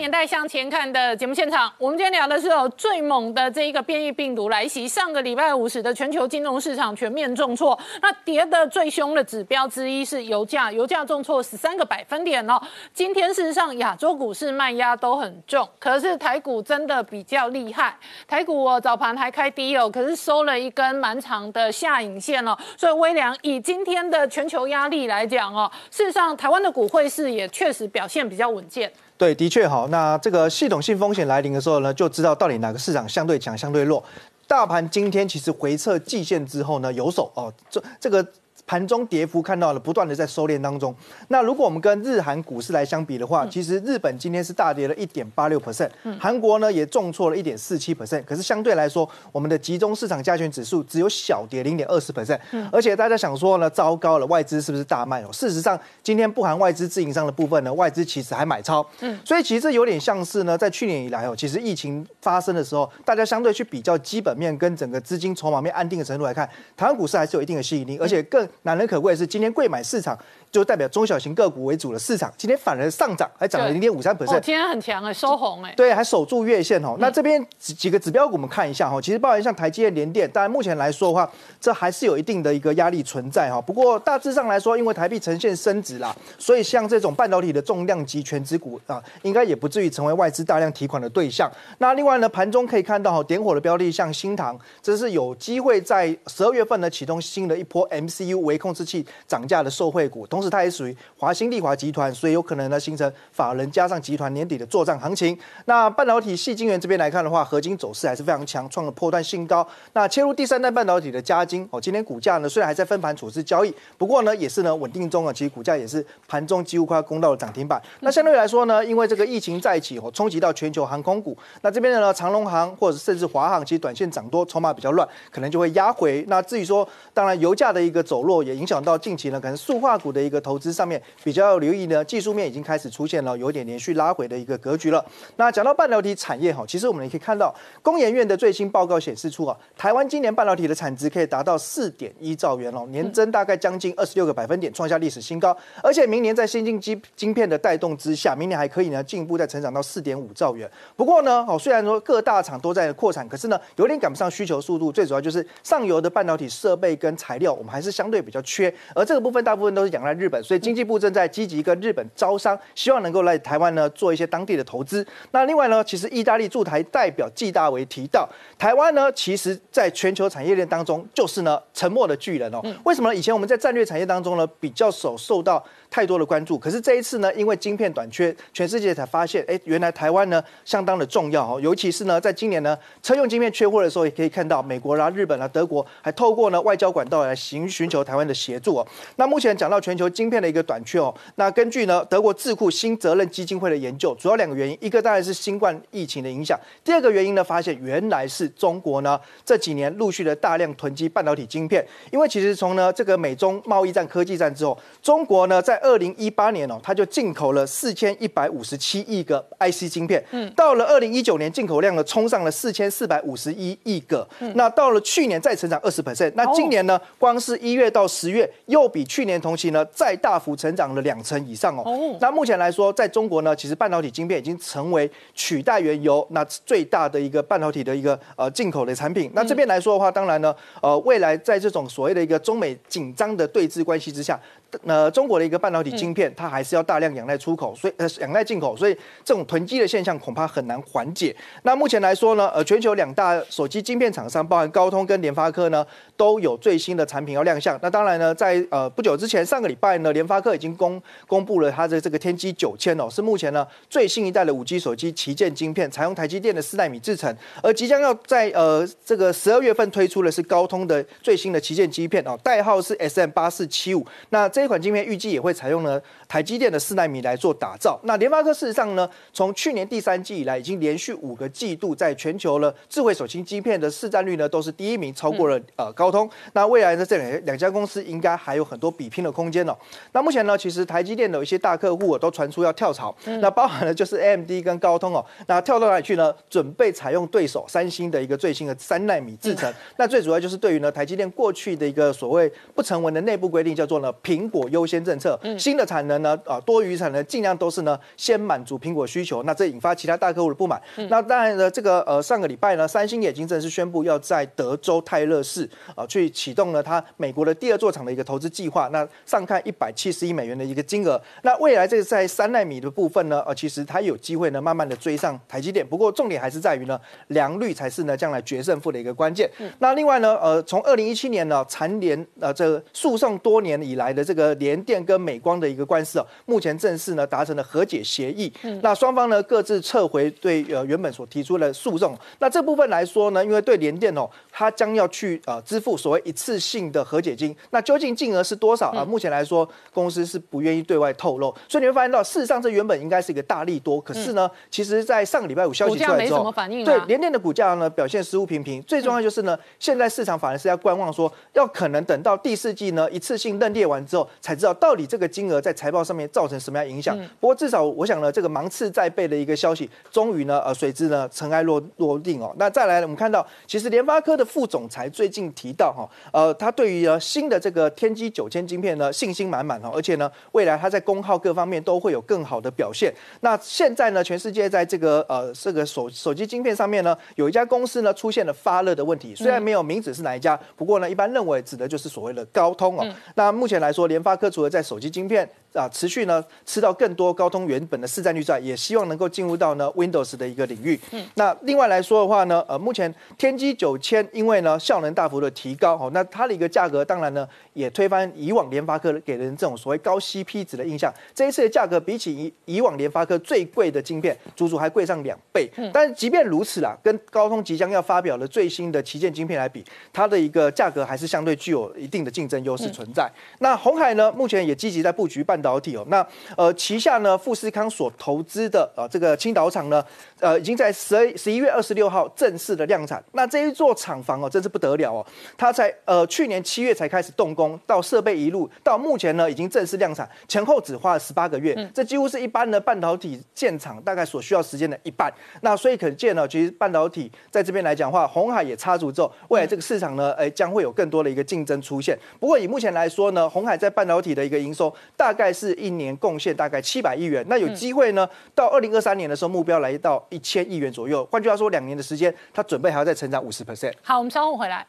[0.05, 4.87] 年代向前看的节目现场，我们今天聊的是有最猛的这一个变异病毒来袭。
[4.87, 12.61] 上个礼拜五使得全球金融市场全面重挫，那跌的最凶的指标之一是油价，油价重挫十三个百分点哦。
[12.93, 17.97] 今天事实上亚洲股市卖压都很重，可是台股真的比较厉害。
[18.27, 22.55] 台股哦早盘还开低哦，可是收了一根蛮长的下影线哦。
[22.77, 28.93] 所以微良以今天的全球压力来讲哦，事实上台湾的股汇市也确实表现比较稳健。
[29.17, 29.87] 对，的确好。
[29.87, 34.03] 那这个系统性风险来临的时候呢，就知道到底哪个市场相对强、相对弱。
[34.47, 38.25] 大盘今天其实回撤季线之后呢，有手哦，这这个。
[38.67, 40.93] 盘中跌幅看到了，不断的在收敛当中。
[41.27, 45.89] 那如果我们跟日韩股市来相比的话，其实日本今天是大跌了一点八六 percent，
[46.19, 48.23] 韩国呢也重挫了一点四七 percent。
[48.23, 52.39] 可是相对来说，我们的集中市场加权指数只有小跌零点二十 percent。
[52.71, 55.31] 而且大家想说呢，糟糕了，外资是不是大卖哦？
[55.31, 58.83] 事实上，今天不含外资自营商的部分呢，外资其实还买超。
[59.01, 68.43] 嗯，所以其实有点像是呢，在去年以来哦，其实疫情发生的时候，大家相对去比较基本面跟整个资金筹码面安定的程度来看，台湾股市还是有一定的吸引力，而且更。
[68.65, 70.17] 难能可贵的是，今天贵买市场
[70.55, 74.39] 就代表中小型个股为主的市场，今天反而上涨，还涨了零点五三 percent。
[74.39, 75.73] 今天很强哎，收红哎。
[75.75, 76.95] 对，还守住月线哦。
[76.97, 81.29] 那这边几几个指标股我们看一下哈，其实包含像台积电、联电，当然目前来说的话，
[81.59, 83.59] 这还是有一定的一个压力存在哈。
[83.59, 91.51] 不过大致上来说，因为台币呈现升值啦，所以像这种半导体的重量级全值股啊，应该也不至于成为外资大量提款的对象。
[91.79, 99.05] 那另外呢，盘中可以看到哈，点火的标的像新唐，这是有机会在十二月份呢启动新的一波 MCU 微控制器。
[99.27, 105.37] 涨价的受惠股，同时它也属于华兴利华集团，所以有可能呢形成法人加上集团年底的作战行情。
[105.65, 109.67] 那半导体细晶圆这边来看的话，合金走势还是非常强，创了破断新高。
[109.93, 117.81] 那切入第三代半导体的加金哦，今天股价呢虽然还在分盘处置交易，不过呢也是呢稳定中啊，其实股价也是盘中几乎快要攻到了涨停板。
[118.01, 126.23] 那相对来说呢，因为这个疫情再起哦，冲击到全球航空股，那这边的呢长龙航或者甚至华航，其实短线涨多，筹码比较乱，可能就会压回。
[126.27, 135.03] 那至于说，当然油价的一个走弱也影响到近期呢，可能塑化股的一个投资上面比较留意呢，技术面已经开始出现了有点连续拉回的一个格局了。
[135.37, 145.55] 那讲到半导体产业哈，其实我们也可以看到，工研院的最新报告显示出啊，台湾今年半导体的产值可以达到四点一兆元哦，年增大概将近二十六个百分点，创下历史新高。
[145.81, 150.69] 而且明年在先进晶晶片的带动之下，明年还可以呢进一步再成长到四点五兆元。
[150.95, 158.73] 不过呢，哦虽然说各大厂都在扩产，可是呢有点赶不上需求速度，最主要就是上游的半导体设备跟材料，我们还是相对比较缺。
[158.93, 165.05] 而这个部分大部分都是仰赖日日本，所以经济部正在积极跟日本招商，希望能够来台湾呢做一些当地的投资。
[165.29, 172.59] 那另外呢，其实意大利驻台代表纪大为提到，台湾呢，其实在全球产业链当中就是呢沉默的巨人哦。
[172.83, 173.15] 为什么呢？
[173.15, 175.63] 以前我们在战略产业当中呢比较少受到。
[175.89, 181.59] 太多的关注，可是这一次呢，因为晶片短缺，全世界才发现，哎，原来台湾呢相当的重要哦。
[181.61, 188.87] 尤其是呢，在今年呢，车用晶片缺货的时候，也可以看到美国啦、日本啦、德国还透过呢外交管道来寻寻求台湾的协助哦。
[189.15, 210.23] 那目前讲到全球晶片的一个短缺哦，那根据呢德国智库新责任基金会的研究，主要两个原因，一个当然是新冠疫情的影响，第二个原因呢，发现原来是中国呢这几年陆续的大量囤积半导体晶片，因为其实从呢这个美中贸易战、科技战之后，中国呢在二零一八年哦，它就进口了四千一百五十七亿个 IC 晶片。
[210.31, 214.27] 嗯，到了二零一九年，进口量呢冲上了四千四百五十一亿个。
[214.39, 216.31] 嗯，那到了去年再成长二十 percent。
[216.35, 221.83] 那今年呢，光是一月到十月，又比去年同期呢再大幅成长了两成以上哦。
[221.85, 229.29] 哦，那目前来说，在中国呢，其实半导体晶片已经成为取代原油那最大的一个半导体的一个呃进口的产品。
[229.35, 234.39] 那这边来说的话，当然呢，呃，未来在这种所谓的一个中美紧张的对峙关系之下。
[234.83, 241.35] 那中国的一个半导体晶片，它还是要大量仰赖出口，所以呃仰赖进口，所以这种囤积的现象恐怕很难缓解。
[241.63, 245.85] 那目前来说呢，呃全球两大手机晶片厂商，包含高通跟联发科呢，
[246.17, 247.77] 都有最新的产品要亮相。
[247.81, 264.05] 那当然呢，在呃不久之前，上个礼拜呢，联发科已经公公布了它的这个天玑九千哦，是目前呢最新一代的五 G 手机旗舰晶片，采用台积电的四纳米制程，而即将要在呃这个十二月份推出的是高通的最新的旗舰晶片哦，代号是 SM 八四七五。
[264.29, 267.99] 那这这款镜片预计也会采用呢台积电的四纳米来做打造。
[268.03, 276.29] 那联发科事实上呢，从去年第三季以来，已经连续五个季度在全球呢智慧手机晶片的市占率呢都是第一名，超过了呃高通。
[276.53, 279.75] 那未来呢，这两两家公司应该还有很多比拼的空间哦。
[280.11, 285.25] 那目前呢，其实台积电的一些大客户都传出要跳槽，那包含了就是 AMD 跟高通哦。
[285.47, 286.33] 那跳到哪里去呢？
[286.49, 289.71] 准备采用对手三星的一个最新的三纳米制程。
[289.97, 300.81] 那最主要就是对于呢台积电过去的一个所谓不成文的内部规定，叫做呢苹果优先政策，新的产能呢，啊，多余产能尽量都是呢，先满足苹果需求，那这引发其他大客户的不满。
[301.09, 308.87] 那当然呢，这个呃，上个礼拜呢，三星已经正式宣布要在德州泰勒市啊，去启动了它美国的第二座厂的一个投资计划。
[308.91, 311.21] 那上看一百七十亿美元的一个金额。
[311.43, 315.85] 那未来这个在三纳米的部分呢，呃，其实它有机会呢，慢慢的追上台积电。
[315.85, 319.49] 不过重点还是在于呢，良率才是呢，将来决胜负的一个关键。
[319.79, 328.53] 那另外呢，呃，从二零一七年呢，蝉联呃这个诉讼多年以来的这个联电跟美光的一个官司哦，目前正式呢达成了和解协议。
[328.61, 332.15] 嗯，那双方呢各自撤回对呃原本所提出的诉讼。
[332.37, 337.55] 那这部分来说呢，因为对联电哦，它将要去呃支付所谓一次性的和解金。
[337.71, 339.03] 那究竟金额是多少啊？
[339.03, 341.53] 目前来说，公司是不愿意对外透露。
[341.67, 346.51] 所以你会发现到，事实上这原本应该是一个大利多，可是呢，其实在上个礼拜五消息出来之后，
[346.85, 348.81] 对联电的股价呢表现似乎平平。
[348.83, 357.17] 最重要就是呢，现在市场反而是要观望，说要可能等到第四季呢一次性认列完之后，才知道到底这个金额在财报上面造成什么样影响？
[357.39, 362.53] 不过至少我想呢，这个芒刺在背的一个消息，终于呢，呃，随之呢尘埃落落定哦。
[362.57, 373.13] 那再来，我们看到，其实联发科的副总裁最近提到哈，呃，他对于呢新的这个天玑九千晶片呢信心满满哦，而且呢，未来它在功耗各方面都会有更好的表现。
[373.41, 383.05] 那现在呢，全世界在这个呃这个手手机晶片上面呢，有一家公司呢出现了发热的问题，虽然没有明指是哪一家，不过呢，一般认为指的就是所谓的高通哦。
[383.35, 390.99] 那目前来说，联发科除了在手机晶片啊，持续呢吃到更多高通原本的市占率之外，也希望能够进入到呢 Windows 的一个领域。
[391.11, 401.13] 嗯，那另外来说的话呢，呃，目前天玑九千因为呢效能大幅的提高，哦，那它的一个价格当然呢也推翻以往联发科给人这种所谓高 CP 值的印象。
[401.33, 405.69] 这一次的价格比起以以往联发科最贵的晶片，足足还贵上两倍。
[405.75, 413.29] 嗯，但是即便如此啦，跟高通即将要发表的最新的旗舰晶片来比，它的一个价格还是相对具有一定的竞争优势存在。
[413.59, 416.05] 那红海呢，目前也积极在布局半导体哦。
[416.09, 420.05] 那呃，旗下呢富士康所投资的呃这个青岛厂呢，
[420.39, 423.23] 呃已经在十二十一月二十六号正式的量产。
[423.31, 425.25] 那这一座厂房哦，真是不得了哦，
[425.57, 435.33] 它在呃去年七月才开始动工，到设备一路到目前呢已经正式量产，前后只花了十八个月，这几乎是一般的半导体建厂大概所需要时间的一半。
[435.61, 442.17] 那所以可见呢，其实半导体在这边来讲话，红海也插足之后，未来这个市场呢，哎将会有更多的一个竞争出现。
[442.39, 451.25] 不过以目前来说呢，红海在半导体的一个营收大概是一年贡献大概七百亿元，那有机会呢，到二零二三年的时候目标来到一千亿元左右。
[451.31, 453.93] 换句话说，两年的时间，它准备还要再成长五十 percent。
[454.03, 454.85] 好，我们稍后回来。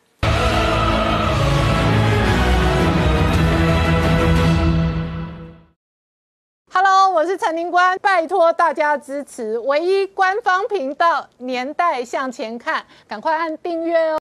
[6.72, 14.14] Hello，我是陈林官，拜托大家支持唯一官方频道《年代向前看》，赶快按订阅哦。